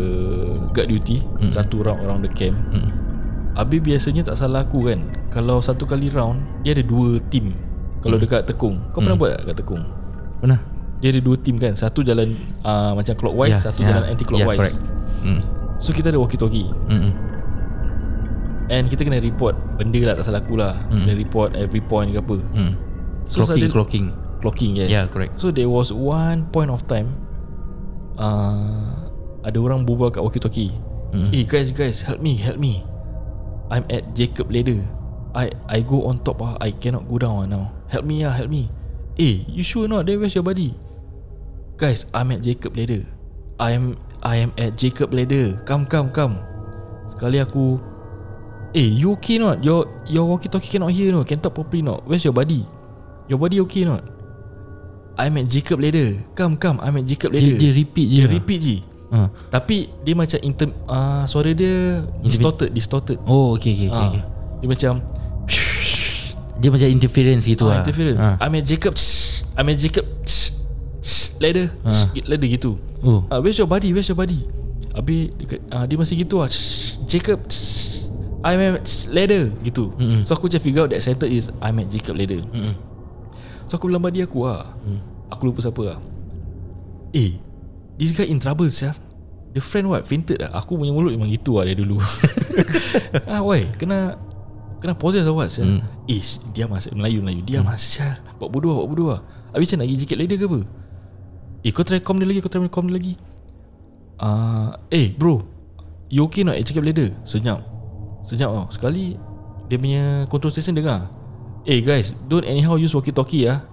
[0.70, 1.50] Guard duty Mm.
[1.50, 2.90] Satu round around the camp Mm.
[3.54, 7.54] Habis biasanya tak salah aku kan Kalau satu kali round Dia ada dua team
[8.00, 8.24] Kalau Hmm.
[8.26, 9.82] dekat tekung Kau pernah buat tak kat tekung
[10.38, 10.58] Pernah
[10.98, 14.78] Dia ada dua team kan Satu jalan uh, Macam clockwise Satu jalan anti clockwise correct.
[15.22, 15.40] Mm.
[15.78, 17.12] So kita ada walkie talkie Mm-mm.
[18.66, 21.02] And kita kena report Benda lah tak salah aku lah Hmm.
[21.02, 22.72] Kena report every point ke apa Mm.
[23.24, 24.06] So, Clocking sudden- Clocking
[24.40, 24.88] Clocking yeah.
[24.90, 27.08] Yeah correct So there was one point of time
[28.18, 29.04] uh,
[29.44, 30.72] Ada orang berbual kat walkie-talkie.
[31.12, 31.28] Hmm.
[31.30, 32.80] Eh guys guys help me help me.
[33.68, 34.80] I'm at Jacob ladder.
[35.36, 37.64] I I go on top ah I cannot go down ah now.
[37.92, 38.72] Help me ah help me.
[39.20, 40.08] Eh you sure not?
[40.08, 40.74] Then where's your body
[41.78, 43.04] Guys I'm at Jacob ladder.
[43.60, 45.60] I am I am at Jacob ladder.
[45.68, 46.40] Come come come.
[47.12, 47.78] Sekali aku
[48.74, 49.62] Eh you okay not?
[49.62, 51.22] Your your walkie-talkie cannot hear no?
[51.22, 52.02] Can talk properly not?
[52.08, 52.66] Where's your body
[53.28, 54.13] Your body okay not
[55.14, 58.24] I'm at Jacob ladder Come come I'm at Jacob dia, ladder dia repeat je Dia
[58.24, 58.32] lah.
[58.32, 58.76] repeat je.
[59.08, 59.18] Ha.
[59.48, 63.18] Tapi dia macam inter, uh, Suara dia Distorted Distorted.
[63.24, 64.22] Oh okay okay, okay, Ah, okay.
[64.58, 64.92] Dia macam
[66.54, 67.78] Dia macam interference gitu ah, lah.
[67.82, 68.18] Interference.
[68.18, 68.30] Ha.
[68.40, 68.94] I'm at Jacob
[69.54, 70.06] I'm at Jacob
[71.36, 72.06] Ladder Ah.
[72.24, 72.70] Ladder gitu.
[73.00, 73.22] Oh.
[73.28, 74.46] Ah, Where's your body Where's your body
[74.94, 76.50] Habis dia, kat- ah, dia masih gitu lah.
[77.04, 77.38] Jacob
[78.42, 79.94] I'm at ladder Gitu.
[79.94, 80.20] Mm-mm.
[80.22, 82.74] So aku macam figure out That center is I'm at Jacob ladder Mm-mm.
[83.64, 85.00] So aku bilang body aku lah Hmm.
[85.32, 85.98] Aku lupa siapa lah
[87.10, 87.40] Eh
[87.96, 88.92] This guy in trouble sah
[89.54, 90.04] The friend what?
[90.04, 91.96] Fainted lah Aku punya mulut memang gitu lah Dia dulu.
[93.30, 93.64] Ah why?
[93.74, 94.18] Kena
[94.78, 95.80] Kena possess or what sah Hmm.
[96.04, 97.40] Ish Dia masih Melayu Melayu.
[97.42, 99.20] Dia masih Buat bodoh Buat bodoh lah
[99.54, 100.60] Habis macam nak pergi jiket ladder ke apa?
[101.64, 103.14] Eh kau try call dia lagi Kau try call dia lagi.
[104.20, 105.40] Ah, Eh bro.
[106.12, 107.64] You okay at jiket ladder Senyap.
[108.28, 109.16] Senyap tau Sekali
[109.66, 111.08] Dia punya control station dengar
[111.64, 113.64] Eh guys Don't anyhow use walkie-talkie ah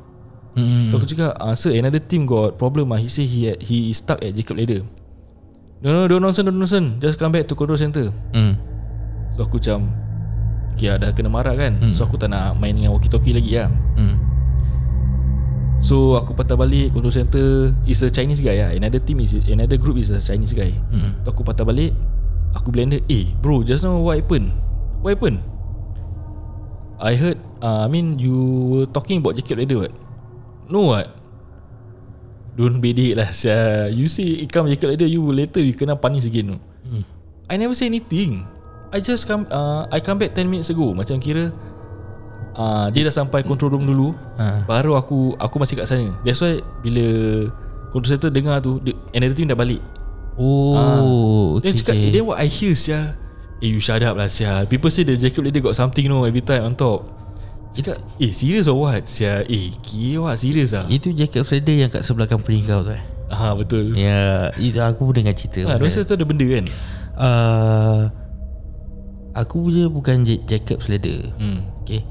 [0.52, 0.92] Mm-mm.
[0.92, 3.00] So aku cakap ah, Sir another team got problem ah.
[3.00, 4.84] He say he had, he is stuck at Jacob Ladder
[5.84, 8.56] No no don't nonsense don't nonsense Just come back to control center Mm.
[9.36, 9.92] So aku macam
[10.76, 11.92] Okay lah, dah kena marah kan Hmm.
[11.96, 14.16] So aku tak nak main dengan walkie-talkie lagi lah Mm.
[15.82, 19.76] So aku patah balik control center Is a Chinese guy lah Another team is Another
[19.76, 21.20] group is a Chinese guy Mm.
[21.28, 21.92] So aku patah balik
[22.56, 24.52] Aku blender Eh bro just now what happened
[25.04, 25.40] What happened
[27.02, 28.36] I heard uh, I mean you
[28.68, 29.94] were talking about Jacob Ladder what?
[30.68, 31.08] No what?
[32.58, 33.88] Don't bedek lah sia.
[33.88, 37.06] You see it come Jacob Ladder You will later you kena punish again Mm.
[37.48, 38.42] I never say anything.
[38.92, 40.92] I just come uh, I come back 10 minutes ago.
[40.92, 41.54] Macam kira
[42.58, 44.12] uh, Dia dah sampai control room dulu.
[44.36, 44.66] Ha.
[44.68, 46.12] Baru aku Aku masih kat sana.
[46.26, 47.06] That's why Bila
[47.94, 49.80] Control center dengar tu dia, Another team dah balik.
[50.36, 52.10] Oh Dia okay, cakap okay.
[52.12, 53.16] Then what I hear sia
[53.62, 56.42] Eh you shut up lah sia People say the Jacob Ladder got something no Every
[56.42, 57.21] time on top
[57.72, 59.08] Cakap Eh serious or what?
[59.08, 63.04] Sia Eh kira serious lah Itu Jacob Slater yang kat sebelah company kau tu eh.
[63.32, 63.96] Ha betul.
[63.96, 66.66] Ya Itu aku pun dengar cerita Ha, rasa tu ada benda kan?
[67.16, 68.02] Uh,
[69.32, 71.88] Aku punya bukan Jacob Slater hmm.
[71.88, 72.04] Okay.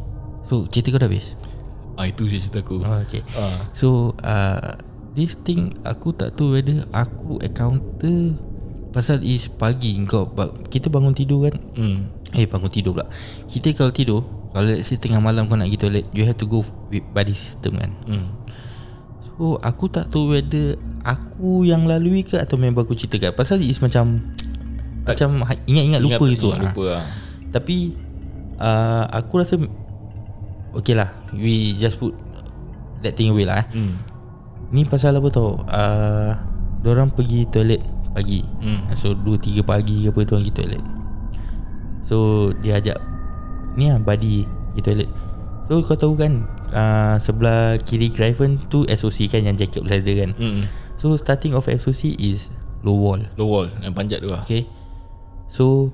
[0.48, 1.36] So cerita kau dah habis?
[2.00, 2.80] Ah itu je cerita aku.
[2.80, 3.20] Oh, Okay.
[3.36, 3.68] Ah.
[3.76, 4.80] So uh,
[5.12, 8.32] This thing Aku tak tahu whether Aku encounter
[8.96, 10.24] Pasal is pagi kau
[10.72, 11.60] Kita bangun tidur kan?
[11.76, 11.98] Hmm.
[12.32, 13.06] Eh bangun tidur pula.
[13.44, 16.44] Kita kalau tidur Kalau let's say tengah malam kau nak pergi toilet You have to
[16.44, 18.26] go with body system kan Hmm.
[19.22, 23.78] So aku tak tahu whether Aku yang lalui ke Atau member aku ceritakan Pasal is
[23.78, 24.34] macam
[25.02, 26.64] Tak- Macam ingat-ingat lupa Ingat- gitu ingat ha.
[26.66, 27.04] Lupa lah
[27.48, 27.76] Tapi
[28.56, 29.54] uh, Aku rasa
[30.72, 32.12] Okay lah We just put
[33.00, 33.66] That thing away lah eh.
[33.72, 33.94] hmm.
[34.70, 36.30] Ni pasal apa tau uh,
[36.80, 38.90] Diorang pergi toilet Pagi Hmm.
[38.92, 40.84] So 2-3 pagi ke apa Diorang pergi toilet
[42.02, 42.16] So
[42.56, 42.98] dia ajak
[43.80, 45.10] Ni lah buddy Pergi toilet
[45.64, 50.30] So kau tahu kan uh, Sebelah kiri Griffin tu SOC kan Yang jacket leather kan
[50.36, 50.62] Hmm.
[50.94, 54.68] So starting of SOC is Low wall Low wall Yang panjat tu lah Okay
[55.48, 55.88] So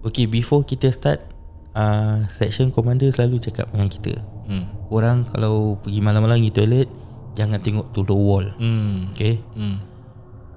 [0.00, 1.24] Okay before kita start
[1.72, 4.88] uh, Section commander selalu cakap dengan kita hmm.
[4.88, 6.88] Korang kalau pergi malam-malam pergi toilet
[7.30, 9.12] Jangan tengok to low wall Hmm.
[9.12, 9.78] Okay Hmm.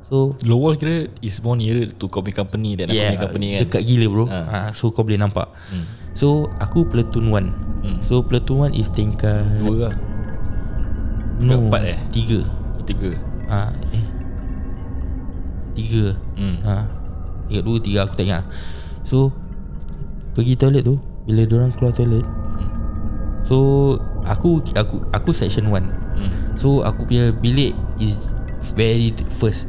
[0.04, 3.22] So Low wall kira Is more nearer to kau punya company Than yeah, aku punya
[3.24, 4.39] company kan Dekat gila bro Ha.
[4.41, 4.60] ha.
[4.74, 6.02] So kau boleh nampak hmm.
[6.13, 7.99] So aku platoon 1 Hmm.
[7.99, 9.95] So platoon 1 is tingkat Dua lah
[11.43, 11.99] No empat eh?
[12.15, 12.39] Tiga
[12.80, 13.12] Oh, Tiga
[13.52, 14.06] ha, Eh
[15.76, 16.58] Tiga hmm.
[16.63, 16.88] ha.
[17.52, 18.47] Tingkat dua tiga aku tak ingat
[19.04, 19.36] So
[20.32, 20.95] Pergi toilet tu
[21.28, 22.23] Bila orang keluar toilet
[23.43, 23.58] So
[24.23, 26.30] Aku Aku aku section 1 Hmm.
[26.54, 28.15] So aku punya bilik Is
[28.78, 29.65] Very first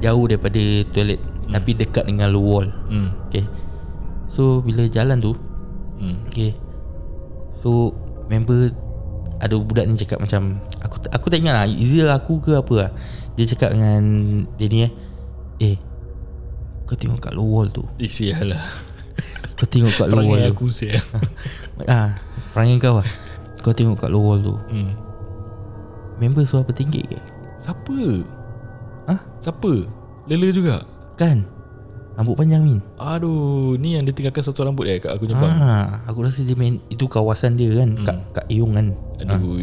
[0.00, 0.56] Jauh daripada
[0.96, 1.52] toilet hmm.
[1.52, 3.12] Tapi dekat dengan wall Hmm.
[3.28, 3.44] Okay
[4.32, 5.36] So bila jalan tu
[5.98, 6.16] Hmm.
[6.30, 6.54] Okay
[7.62, 7.94] So
[8.26, 8.72] Member
[9.38, 12.90] Ada budak ni cakap macam Aku aku tak ingat lah Either aku ke apa lah
[13.38, 14.02] Dia cakap dengan
[14.58, 14.92] Dia ni eh
[15.62, 15.76] Eh
[16.84, 18.60] Kau tengok kat low wall tu Isi lah
[19.56, 21.00] Kau tengok kat low wall tu aku siap
[21.88, 22.18] ah,
[22.52, 23.08] Perangai kau lah
[23.62, 24.92] Kau tengok kat low wall tu hmm.
[26.20, 27.18] Member suara bertinggi ke
[27.58, 27.96] Siapa?
[29.08, 29.20] Hah?
[29.40, 29.72] Siapa?
[30.28, 30.84] Lela juga?
[31.16, 31.53] Kan
[32.14, 35.98] Rambut panjang Min Aduh Ni yang dia tinggalkan satu rambut eh Kat aku nampak ah,
[36.06, 38.06] Aku rasa dia main Itu kawasan dia kan Hmm.
[38.06, 38.86] Kat, kat Iong kan.
[39.18, 39.58] Aduh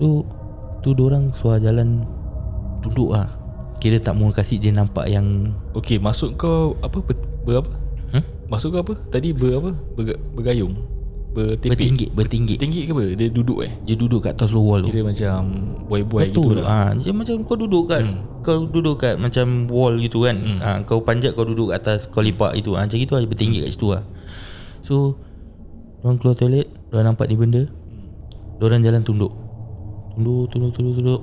[0.00, 0.24] So
[0.80, 2.04] Tu orang suara jalan
[2.80, 3.28] Duduk lah
[3.80, 7.72] Kira tak mau kasih dia nampak yang Okay masuk kau Apa ber, ber apa?
[8.16, 8.24] hmm?
[8.48, 8.94] Masuk kau apa?
[9.12, 9.70] Tadi ber apa?
[9.96, 10.93] Ber, bergayung
[11.34, 13.04] Bertepik Bertinggi Bertinggi Tinggi ke apa?
[13.18, 13.72] Dia duduk eh?
[13.82, 14.86] Dia duduk kat atas wall.
[14.86, 15.38] Tu Kira macam
[15.90, 16.64] Boy-boy gitu lah.
[16.64, 18.46] Ha, Dia macam kau duduk kat hmm.
[18.46, 20.38] Kau duduk kat macam wall gitu kan?
[20.38, 20.58] Hmm.
[20.62, 23.30] ha, Kau panjat kau duduk kat atas Kau lipat itu ha, Macam itu lah Dia
[23.34, 24.06] bertinggi kat situ lah.
[24.86, 25.18] So
[25.98, 27.66] Diorang keluar toilet Diorang nampak ni benda.
[28.62, 29.34] Diorang jalan tunduk.
[30.14, 31.22] Tunduk Tunduk Tunduk Tunduk.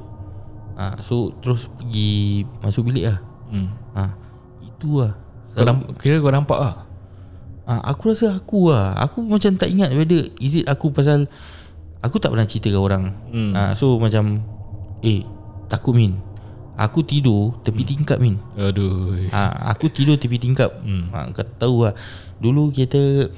[0.76, 3.17] Ha, So terus pergi Masuk bilik lah.
[3.47, 3.71] Hmm.
[3.95, 4.12] ha,
[4.60, 5.15] Itu lah.
[5.56, 6.90] Kau nampak, Kira kau nampak lah
[7.63, 11.26] ha, Aku rasa aku lah Aku macam tak ingat Whether is it aku pasal
[12.00, 13.52] Aku tak pernah cerita ke orang Hmm.
[13.52, 14.41] ha, So macam
[15.00, 15.21] Eh
[15.67, 16.17] Takut Min
[16.74, 21.10] Aku tidur Tepi tingkap Min Aduh ha, Aku tidur tepi tingkap Hmm.
[21.10, 21.93] ha, Kau tahu lah
[22.38, 23.30] Dulu kita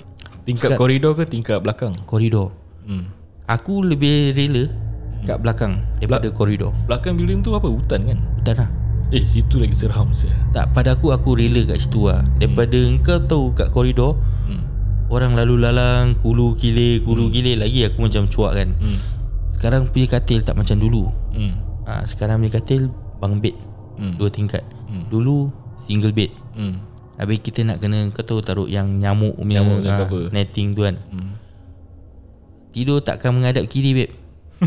[0.44, 1.96] Tingkat Sekat- koridor ke tingkat belakang?
[2.04, 2.52] Koridor
[2.84, 3.08] Hmm.
[3.46, 4.68] Aku lebih rela
[5.24, 7.64] Kat belakang Daripada koridor Belakang building tu apa?
[7.64, 8.20] Hutan kan?
[8.38, 8.70] Hutan lah
[9.14, 10.34] Eh situ lagi seram saya.
[10.52, 14.66] Tak pada aku Aku rela kat situ lah Daripada engkau tahu Kat koridor Hmm.
[15.08, 18.98] Orang lalu lalang Kulu kilir Kulu kilir Lagi aku macam cuak kan Hmm.
[19.50, 21.54] Sekarang punya katil tak macam dulu Hmm.
[21.86, 23.54] ha, Sekarang punya katil Bang bed
[23.94, 24.18] Hmm.
[24.18, 25.06] Dua tingkat Hmm.
[25.08, 26.82] Dulu Single bed Hmm.
[27.16, 30.24] Habis kita nak kena Kau tahu taruh yang nyamuk punya, Nyamuk punya ah, cover.
[30.30, 31.38] Netting tu kan Hmm.
[32.72, 34.12] Tidur takkan menghadap kiri babe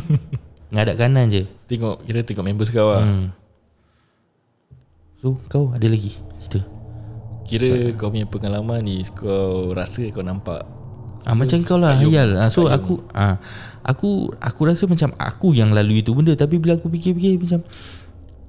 [0.70, 3.02] Menghadap kanan je Tengok kira tengok members kau lah.
[3.02, 3.26] hmm.
[5.26, 6.62] So kau ada lagi Cerita
[7.50, 10.62] Kira kau punya pengalaman ni kau rasa kau nampak
[11.26, 12.38] Ah macam kau lah hayal.
[12.38, 12.78] Ah, so Ayung.
[12.78, 13.34] aku ah
[13.82, 17.66] aku aku rasa macam aku yang lalui itu benda tapi bila aku fikir-fikir macam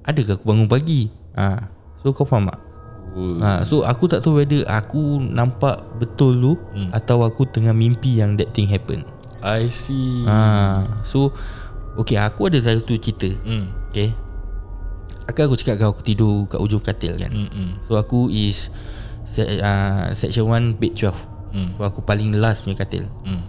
[0.06, 1.10] adakah aku bangun pagi?
[1.34, 1.66] Ah
[1.98, 2.62] so kau faham tak?
[3.18, 6.94] oh, Ah so aku tak tahu whether aku nampak betul tu Hmm.
[6.94, 9.02] atau aku tengah mimpi yang that thing happen.
[9.42, 10.22] I see.
[10.30, 11.34] Ah so
[11.98, 13.34] okay aku ada satu cerita.
[13.42, 13.66] Hmm.
[13.90, 14.14] Okay.
[15.28, 17.28] Akan aku cakap kau aku tidur kat ujung katil kan.
[17.28, 17.50] Hmm.
[17.52, 17.70] hmm.
[17.84, 18.72] So aku is
[19.22, 21.12] se- uh, section 1 bed 12.
[21.52, 21.68] Hmm.
[21.76, 23.06] So aku paling last punya katil.
[23.22, 23.44] Hmm.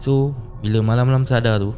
[0.00, 1.72] So bila malam-malam sadar tu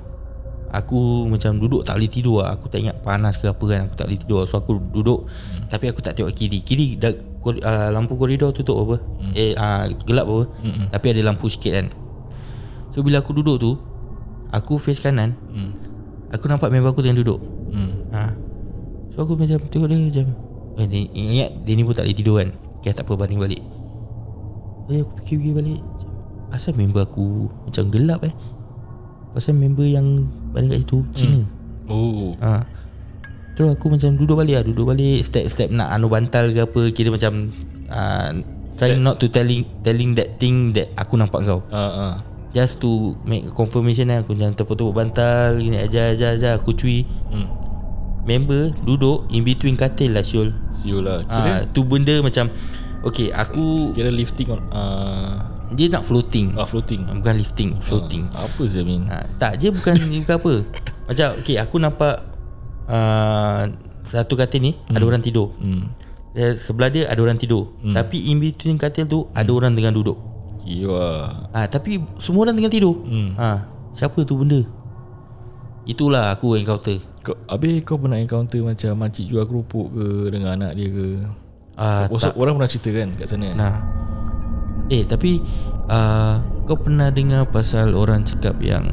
[0.69, 3.97] Aku macam duduk tak boleh tidur lah Aku tak ingat panas ke apa kan Aku
[3.97, 5.73] tak boleh tidur So aku duduk hmm.
[5.73, 7.09] Tapi aku tak tengok kiri Kiri dah,
[7.41, 9.33] kor- uh, lampu koridor tutup apa hmm.
[9.33, 10.93] Eh uh, gelap apa Hmm.
[10.93, 11.87] Tapi ada lampu sikit kan
[12.93, 13.81] So bila aku duduk tu
[14.53, 15.73] Aku face kanan Hmm.
[16.29, 17.41] Aku nampak member aku tengah duduk.
[19.19, 20.27] So aku macam tengok dia macam
[20.79, 22.55] eh, dia, Ingat dia ni pun tak boleh tidur kan?
[22.79, 23.59] Okay tak apa baring balik.
[24.87, 25.81] Eh aku fikir-fikir balik.
[25.83, 26.11] Macam,
[26.55, 28.31] Asal member aku Macam gelap eh?
[29.35, 30.23] Pasal member yang
[30.55, 31.43] Baring kat situ Cina.
[31.91, 32.39] Oh.
[32.39, 32.63] ha.
[33.59, 37.11] Terus aku macam duduk balik lah Duduk balik Step-step nak anu bantal ke apa Kira
[37.11, 37.51] macam
[37.91, 38.31] uh,
[38.79, 41.67] Trying not to telling Telling that thing That aku nampak kau.
[41.75, 42.15] Ah ah.
[42.55, 47.03] Just to make confirmation lah Aku jangan tepuk-tepuk bantal Gini aja aja aja Aku cuy
[47.35, 47.68] hmm.
[48.29, 50.53] Member duduk In between katil lah Syul.
[50.69, 51.25] Siul lah.
[51.25, 52.53] Kira ah, Tu benda macam
[53.01, 55.41] Okay aku Kira lifting on uh,
[55.73, 56.53] Dia nak floating.
[56.61, 57.09] Ah, Floating.
[57.09, 58.29] Bukan lifting Floating.
[58.37, 60.53] Ah, Apa sih Min ha, Tak je bukan bukan apa.
[61.09, 62.15] Macam okay aku nampak
[62.85, 63.65] uh,
[64.05, 65.57] Satu katil ni Ada orang tidur.
[65.57, 65.89] Hmm.
[66.37, 67.73] Eh, Sebelah dia ada orang tidur.
[67.81, 70.21] Tapi in between katil tu Ada orang tengah duduk.
[70.61, 73.01] Kira Ah, Tapi semua orang tengah tidur.
[73.09, 73.33] Hmm.
[73.41, 73.65] ha,
[73.97, 74.61] Siapa tu benda?
[75.89, 80.73] Itulah aku encounter kau, Habis kau pernah encounter macam Makcik jual kerupuk ke Dengan anak
[80.81, 81.07] dia ke?
[81.77, 83.49] Ah, Orang, orang pernah cerita kan kat sana?
[83.53, 83.77] Nah.
[84.89, 85.45] Eh tapi
[85.93, 88.85] uh, Kau pernah dengar pasal orang cakap yang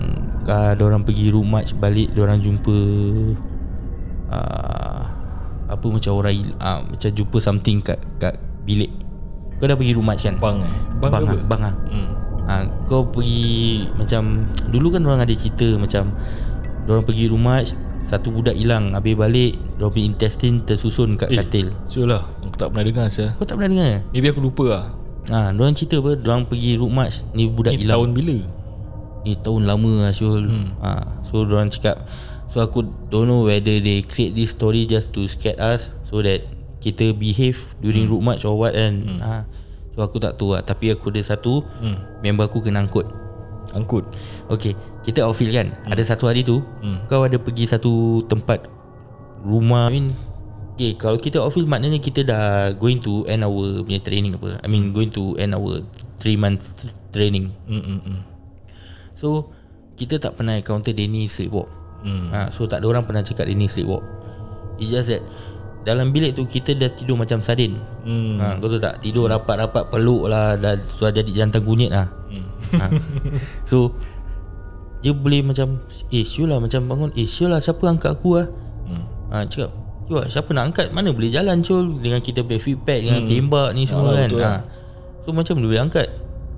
[0.43, 2.77] uh, Diorang pergi march balik Diorang jumpa
[4.29, 5.01] uh,
[5.71, 8.35] Apa macam orang uh, Macam jumpa something kat, kat
[8.67, 8.91] bilik.
[9.61, 10.35] Kau dah pergi march kan?
[10.41, 10.73] Bang eh?
[10.99, 11.75] Bang, bang ke ah, bang ah.
[11.89, 12.09] hmm.
[12.45, 12.53] Ha,
[12.85, 16.13] kau pergi macam dulu kan orang ada cerita macam
[16.85, 17.65] orang pergi rumah
[18.05, 21.41] satu budak hilang habis balik punya intestine tersusun kat Eh.
[21.41, 21.73] katil.
[21.89, 23.33] Sure lah Aku tak pernah dengar saya.
[23.35, 24.05] Kau tak pernah dengar?
[24.13, 24.85] Maybe aku lupa lah
[25.25, 26.13] Ha, orang cerita apa?
[26.21, 27.97] Orang pergi road march ni budak Ni hilang.
[27.97, 28.37] tahun bila
[29.25, 30.67] Ni tahun lama lah Syul hmm.
[30.85, 32.05] ha, So orang cakap
[32.45, 36.45] So aku don't know whether they create this story just to scare us So that
[36.77, 38.13] kita behave during hmm.
[38.13, 39.17] road march or what kan hmm.
[39.17, 39.49] ha,
[39.97, 42.21] So aku tak tahu lah Tapi aku ada satu hmm.
[42.21, 43.09] Member aku kena angkut
[43.75, 44.07] Angkut
[44.47, 44.71] Okay
[45.03, 45.91] Kita outfield kan hmm.
[45.91, 47.03] Ada satu hari tu Hmm.
[47.05, 48.65] Kau ada pergi satu tempat
[49.43, 50.07] Rumah I mean
[50.73, 54.67] Okay kalau kita outfield Maknanya kita dah Going to end our punya training apa I
[54.67, 55.83] mean going to end our
[56.19, 56.73] 3 months
[57.11, 58.19] training hmm, hmm, hmm.
[59.13, 59.51] So
[59.95, 61.67] Kita tak pernah encounter Danny sleepwalk
[62.05, 62.29] Hmm.
[62.29, 64.05] ha, So tak ada orang pernah cakap Danny sleepwalk
[64.77, 65.25] It's just that
[65.81, 68.37] Dalam bilik tu Kita dah tidur macam sardin Hmm.
[68.37, 72.05] ha, Kau tahu tak Tidur rapat-rapat Peluk lah Dah sudah jadi jantan kunyit lah.
[72.77, 72.87] Ha.
[73.63, 73.93] So
[74.99, 78.47] Dia boleh macam Eh Syul lah macam bangun Eh Syul lah siapa angkat aku lah
[78.85, 79.01] Hmm.
[79.29, 79.73] ha, Cakap
[80.05, 80.93] lah siapa nak angkat?
[80.93, 84.29] Mana boleh jalan Syul Dengan kita punya feedback Dengan tembak ni semua Alah, kan.
[84.29, 84.45] betul ha.
[84.45, 84.59] lah.
[85.19, 86.07] So macam dia boleh angkat.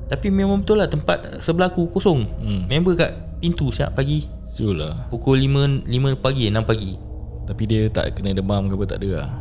[0.08, 2.27] Tapi memang betul lah Tempat sebelah aku kosong.
[2.38, 2.67] Hmm.
[2.67, 4.27] Member kat pintu siap pagi.
[4.43, 5.08] Sure lah.
[5.08, 6.93] Pukul 5 5 pagi 6 pagi.
[7.45, 9.32] Tapi dia tak kena demam ke apa tak ada lah?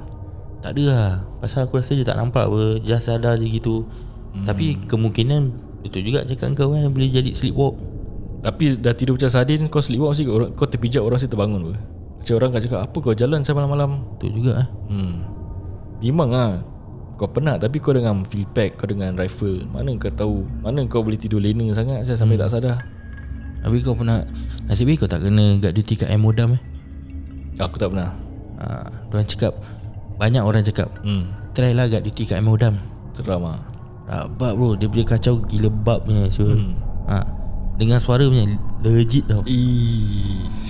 [0.62, 1.11] Tak ada lah.
[1.39, 2.79] Pasal aku rasa dia tak nampak apa.
[2.79, 3.83] Just ada je gitu.
[4.31, 4.47] Hmm.
[4.47, 5.43] Tapi kemungkinan
[5.87, 7.79] Betul juga cakap kau kan Boleh jadi sleepwalk.
[8.42, 11.77] Tapi dah tidur macam sardin Kau sleepwalk mesti orang, Kau terpijak orang mesti terbangun pun
[12.20, 13.90] Macam orang kan cakap Apa kau jalan sampai malam-malam?
[14.14, 14.68] Betul juga eh.
[14.92, 15.14] Hmm.
[16.05, 16.51] Memang lah
[17.16, 20.44] Kau penat Tapi kau dengan field pack Kau dengan rifle Mana kau tahu?
[20.61, 22.77] Mana kau boleh tidur lena sangat Saya sampai tak sadar.
[23.64, 24.22] Habis kau pernah
[24.68, 26.62] Nasib baik kau tak kena Guard duty kat Amodam eh?
[27.57, 28.12] Aku tak pernah.
[28.61, 29.53] Ha, Diorang cakap
[30.20, 31.33] Banyak orang cakap Hmm.
[31.57, 32.79] Try lah guard duty kat Amodam
[33.16, 33.76] Seram lah
[34.07, 36.79] Rabak bro Dia boleh kacau gila bab punya so, Hmm.
[37.07, 37.27] ha,
[37.75, 38.47] Dengan suara punya
[38.81, 39.42] Legit tau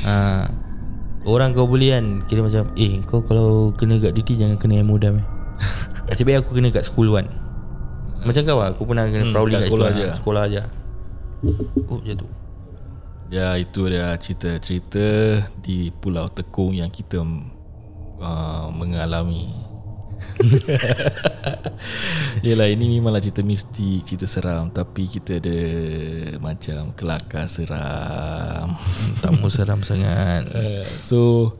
[0.04, 0.48] ha,
[1.22, 5.20] Orang kau boleh kan Kira macam Eh kau kalau kena guard duty Jangan kena Amodam
[5.20, 5.26] eh
[6.08, 7.28] Nasib baik aku kena kat school one
[8.22, 10.06] Macam kau lah Aku pernah kena Hmm, prowling kat kat, sekolah sekolah je.
[10.06, 10.62] je Sekolah je
[11.86, 12.30] Oh jatuh
[13.26, 15.02] Ya itu dia cerita-cerita
[15.58, 17.18] di Pulau Tekong yang kita
[18.22, 19.50] uh, mengalami.
[22.46, 25.58] Yelah ini memanglah cerita mistik, cerita seram tapi kita ada
[26.38, 28.76] macam kelakar seram.
[29.20, 31.50] Tamu seram sangat Uh, so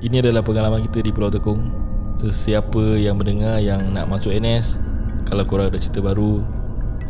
[0.00, 1.90] ini adalah pengalaman kita di Pulau Tekong.
[2.16, 4.76] Sesiapa yang mendengar yang nak masuk NS,
[5.24, 6.44] kalau korang ada cerita baru,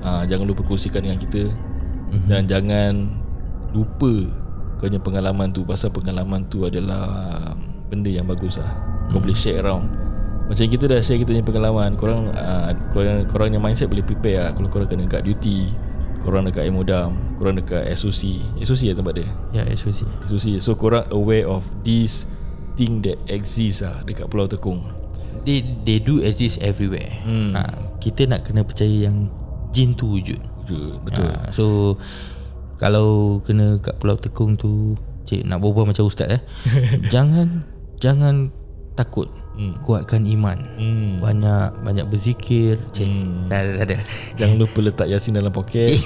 [0.04, 2.28] uh, jangan lupa kongsikan dengan kita mm-hmm.
[2.30, 2.92] dan jangan
[3.74, 4.30] lupa
[4.80, 7.52] punya pengalaman tu pasal pengalaman tu adalah
[7.92, 8.80] benda yang bagus lah.
[9.12, 9.92] Kau boleh share around.
[10.46, 14.48] Macam kita dah share kita punya pengalaman, korang uh, korang korang yang mindset boleh prepare
[14.48, 15.70] lah kalau korang kena kat duty,
[16.20, 18.44] korang dekat Emodam, korang dekat SOC.
[18.60, 19.28] SOC lah tempat dia.
[19.56, 22.28] Ya SOC SOC So korang aware of this
[22.78, 24.80] Thing that exists lah Dekat Pulau Tekong
[25.42, 27.08] They they do exist everywhere.
[27.24, 27.56] Hmm.
[27.56, 29.32] Ha, kita nak kena percaya yang
[29.72, 30.36] jin tu wujud.
[31.00, 31.96] Betul Ha, so
[32.76, 36.42] kalau kena kat Pulau Tekong tu, cik nak berbual macam ustaz eh.
[37.14, 37.64] jangan
[37.96, 38.52] jangan
[39.00, 39.32] takut.
[39.50, 39.76] Hmm.
[39.78, 40.56] Kuatkan iman.
[40.74, 41.20] hmm.
[41.20, 43.04] Banyak banyak berzikir, cik.
[43.04, 43.44] Hmm.
[43.44, 43.96] Tak ada, tak ada.
[44.34, 46.00] Jangan lupa letak Yasin dalam poket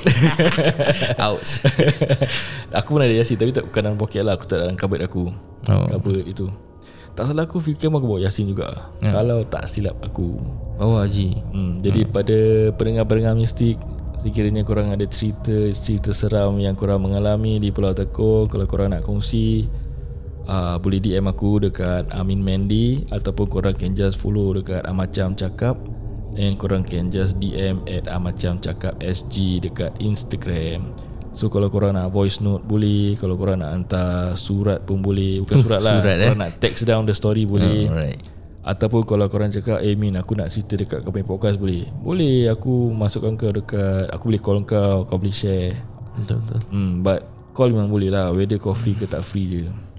[1.24, 1.62] Ouch.
[2.78, 5.30] Aku pun ada Yasin Tapi tak bukan dalam poket lah Aku tak dalam cupboard aku
[5.64, 5.86] Oh.
[5.86, 6.50] Cupboard itu
[7.12, 9.12] Tak salah aku Fikir aku bawa Yasin juga Ya.
[9.12, 10.34] Kalau tak silap aku
[10.74, 11.38] Bawa Haji.
[11.46, 11.72] hmm.
[11.78, 12.38] Jadi pada
[12.74, 13.78] pendengar-pendengar mistik
[14.18, 19.04] Sekiranya korang ada cerita Cerita seram yang korang mengalami Di Pulau Tekong Kalau korang nak
[19.04, 19.68] kongsi
[20.46, 25.76] uh, Boleh DM aku dekat Amin Mandy Ataupun korang can just follow dekat Amacam Cakap.
[26.34, 30.90] And korang can just DM at Amacam Cakap SG dekat Instagram.
[31.34, 35.42] So kalau korang nak voice note boleh Kalau korang nak hantar surat pun boleh.
[35.42, 36.30] Bukan surat lah Surat, eh?
[36.30, 37.86] Korang nak text down the story boleh.
[37.90, 38.18] Alright.
[38.64, 41.86] Ataupun kalau korang cakap Eh Min aku nak cerita dekat kau punya podcast boleh.
[42.02, 45.78] Boleh aku masukkan kau dekat Aku boleh call kau Kau boleh share.
[46.18, 46.60] Betul betul.
[46.70, 49.93] hmm, But call memang boleh lah Whether kau free ke tak free je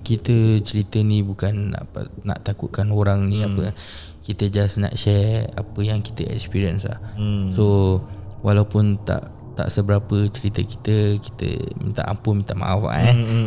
[0.00, 3.72] Kita cerita ni bukan nak, apa- nak takutkan orang ni apa.
[4.20, 6.96] Kita just nak share apa yang kita experience lah.
[7.14, 7.52] hmm.
[7.52, 7.98] So
[8.40, 11.46] walaupun tak tak seberapa cerita kita kita
[11.78, 13.14] minta ampun minta maaf lah, eh.
[13.14, 13.46] Hmm,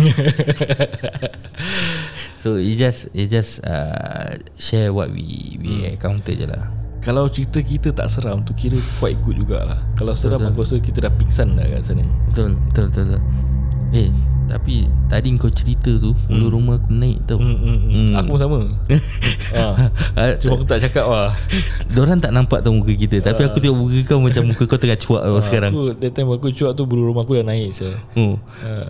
[2.42, 6.72] So it just it just uh, share what we we encounter je lah.
[7.02, 11.02] Kalau cerita kita tak seram tu Kira quite good jugalah Kalau seram aku rasa kita
[11.02, 13.04] dah pingsan dah kat sana Betul betul betul.
[13.10, 13.22] betul.
[13.90, 14.08] Eh
[14.44, 17.36] tapi tadi kau cerita tu bulu rumah aku naik tau.
[17.36, 18.08] hmm, hmm, hmm.
[18.14, 18.58] Aku pun sama
[19.52, 19.64] ha.
[20.14, 21.32] Ah, Cuma aku tak cakap lah
[21.92, 24.96] Diorang tak nampak tau muka kita Tapi aku tengok muka kau Macam muka kau tengah
[24.96, 27.96] cuak tau sekarang Aku that time aku cuak tu Bulu rumah aku dah naik saya.
[28.14, 28.36] oh.
[28.60, 28.88] Ha.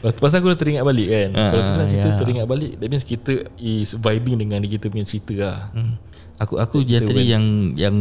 [0.00, 2.16] Lepas Pasal aku dah teringat balik kan Ah, Kalau kita nak cerita ya.
[2.16, 5.92] teringat balik That means kita is vibing dengan kita punya cerita lah hmm.
[6.38, 7.44] Aku aku yang tadi yang
[7.74, 7.96] Yang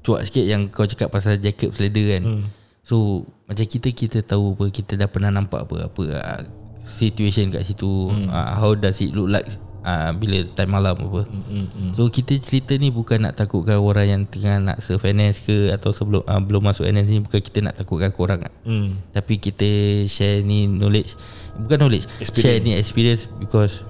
[0.00, 2.44] cuak sikit Yang kau cakap pasal Jacob Slater kan Hmm.
[2.88, 2.96] So
[3.44, 6.40] Macam kita Kita tahu apa Kita dah pernah nampak apa Apa uh,
[6.80, 8.26] Situation kat situ Hmm.
[8.26, 9.44] uh, How does it look like
[9.80, 11.90] uh, Bila time malam apa hmm, hmm, hmm.
[11.92, 15.92] So kita cerita ni bukan nak takutkan orang yang tengah nak serve NS ke atau
[15.92, 18.52] sebelum uh, belum masuk NS ni bukan kita nak takutkan korang ah.
[18.64, 18.96] Hmm.
[19.10, 19.68] Tapi kita
[20.04, 21.12] share ni knowledge
[21.58, 22.40] Bukan knowledge Experience.
[22.40, 23.84] Share ni experience Because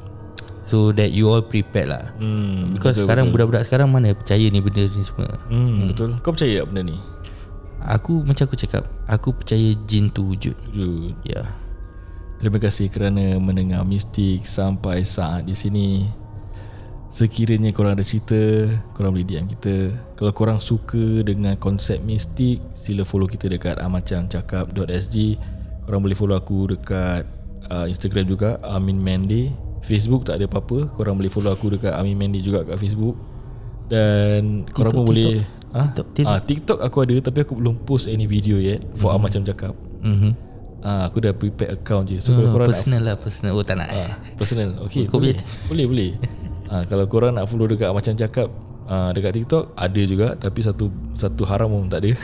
[0.64, 3.34] So that you all prepared lah Hmm, Because betul, sekarang betul.
[3.38, 6.11] budak-budak sekarang Mana percaya ni benda ni semua Hmm, betul.
[6.20, 6.96] Kau percaya tak benda ni?
[7.79, 10.57] Aku macam aku cakap Aku percaya jin tu wujud.
[10.74, 10.87] Ya
[11.24, 11.47] yeah.
[12.39, 16.07] Terima kasih kerana mendengar Mistik sampai saat di sini.
[17.11, 19.91] Sekiranya korang ada cerita, korang boleh DM kita.
[20.14, 25.16] Kalau korang suka dengan konsep mistik, sila follow kita dekat amacamcakap.sg.
[25.89, 27.26] Korang boleh follow aku dekat
[27.72, 29.51] uh, Instagram juga Amin Mende.
[29.83, 30.95] Facebook tak ada apa-apa.
[30.95, 33.18] Korang boleh follow aku dekat Amin Mende juga kat Facebook.
[33.89, 35.43] Dan korang pun boleh
[35.75, 36.29] ah TikTok, TikTok.
[36.33, 39.25] ah TikTok aku ada tapi aku belum post any video yet for mm-hmm.
[39.25, 39.75] Amacam Cakap.
[40.05, 40.33] mm-hmm.
[40.79, 42.23] Ah, aku dah prepare account je.
[42.23, 44.79] So so, kalau korang nak Personal lah personal Oh tak nak ah, personal.
[44.87, 45.35] Okay, Kau boleh.
[45.66, 46.11] Boleh, boleh.
[46.71, 48.47] ah, kalau korang nak follow dekat macam cakap
[48.87, 50.87] ah, dekat TikTok ada juga tapi satu
[51.19, 52.14] satu haram pun tak ada.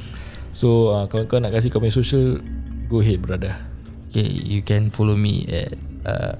[0.62, 2.38] so ah, kalau kau nak kasih punya social
[2.86, 3.50] go ahead brother.
[4.14, 5.74] Okay you can follow me at
[6.06, 6.38] uh,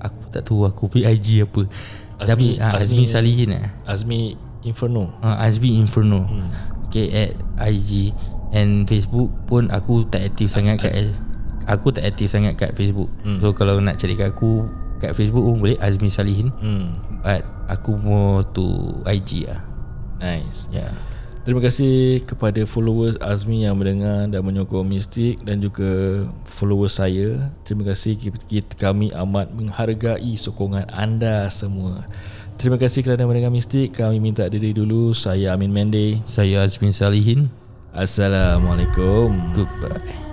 [0.00, 1.68] Aku tak tahu aku punya IG apa
[2.16, 5.12] Azmi- Tapi uh, Azmi, Azmi- Salihin lah Azmi Inferno.
[5.20, 6.50] uh, Azmi Inferno Hmm.
[6.90, 7.30] Okay at
[7.70, 8.10] IG
[8.54, 11.10] And Facebook pun aku tak aktif sangat kat
[11.66, 13.38] Aku tak aktif sangat kat Facebook Hmm.
[13.38, 14.66] So kalau nak cari kat aku
[14.98, 16.96] Kat Facebook pun boleh Azmi Salihin Hmm.
[17.20, 18.64] But aku more to
[19.04, 19.60] IG lah
[20.22, 20.70] Nice.
[20.72, 20.94] Yeah.
[21.44, 27.52] Terima kasih kepada followers Azmi yang mendengar dan menyokong Mistik dan juga followers saya.
[27.68, 32.08] Terima kasih kita, kami amat menghargai sokongan anda semua.
[32.56, 33.98] Terima kasih kerana mendengar Mistik.
[33.98, 35.12] Kami minta diri dulu.
[35.12, 36.22] Saya Amin Mende.
[36.24, 37.50] Saya Azmi Salihin
[37.94, 39.54] Assalamualaikum.
[39.54, 40.23] Goodbye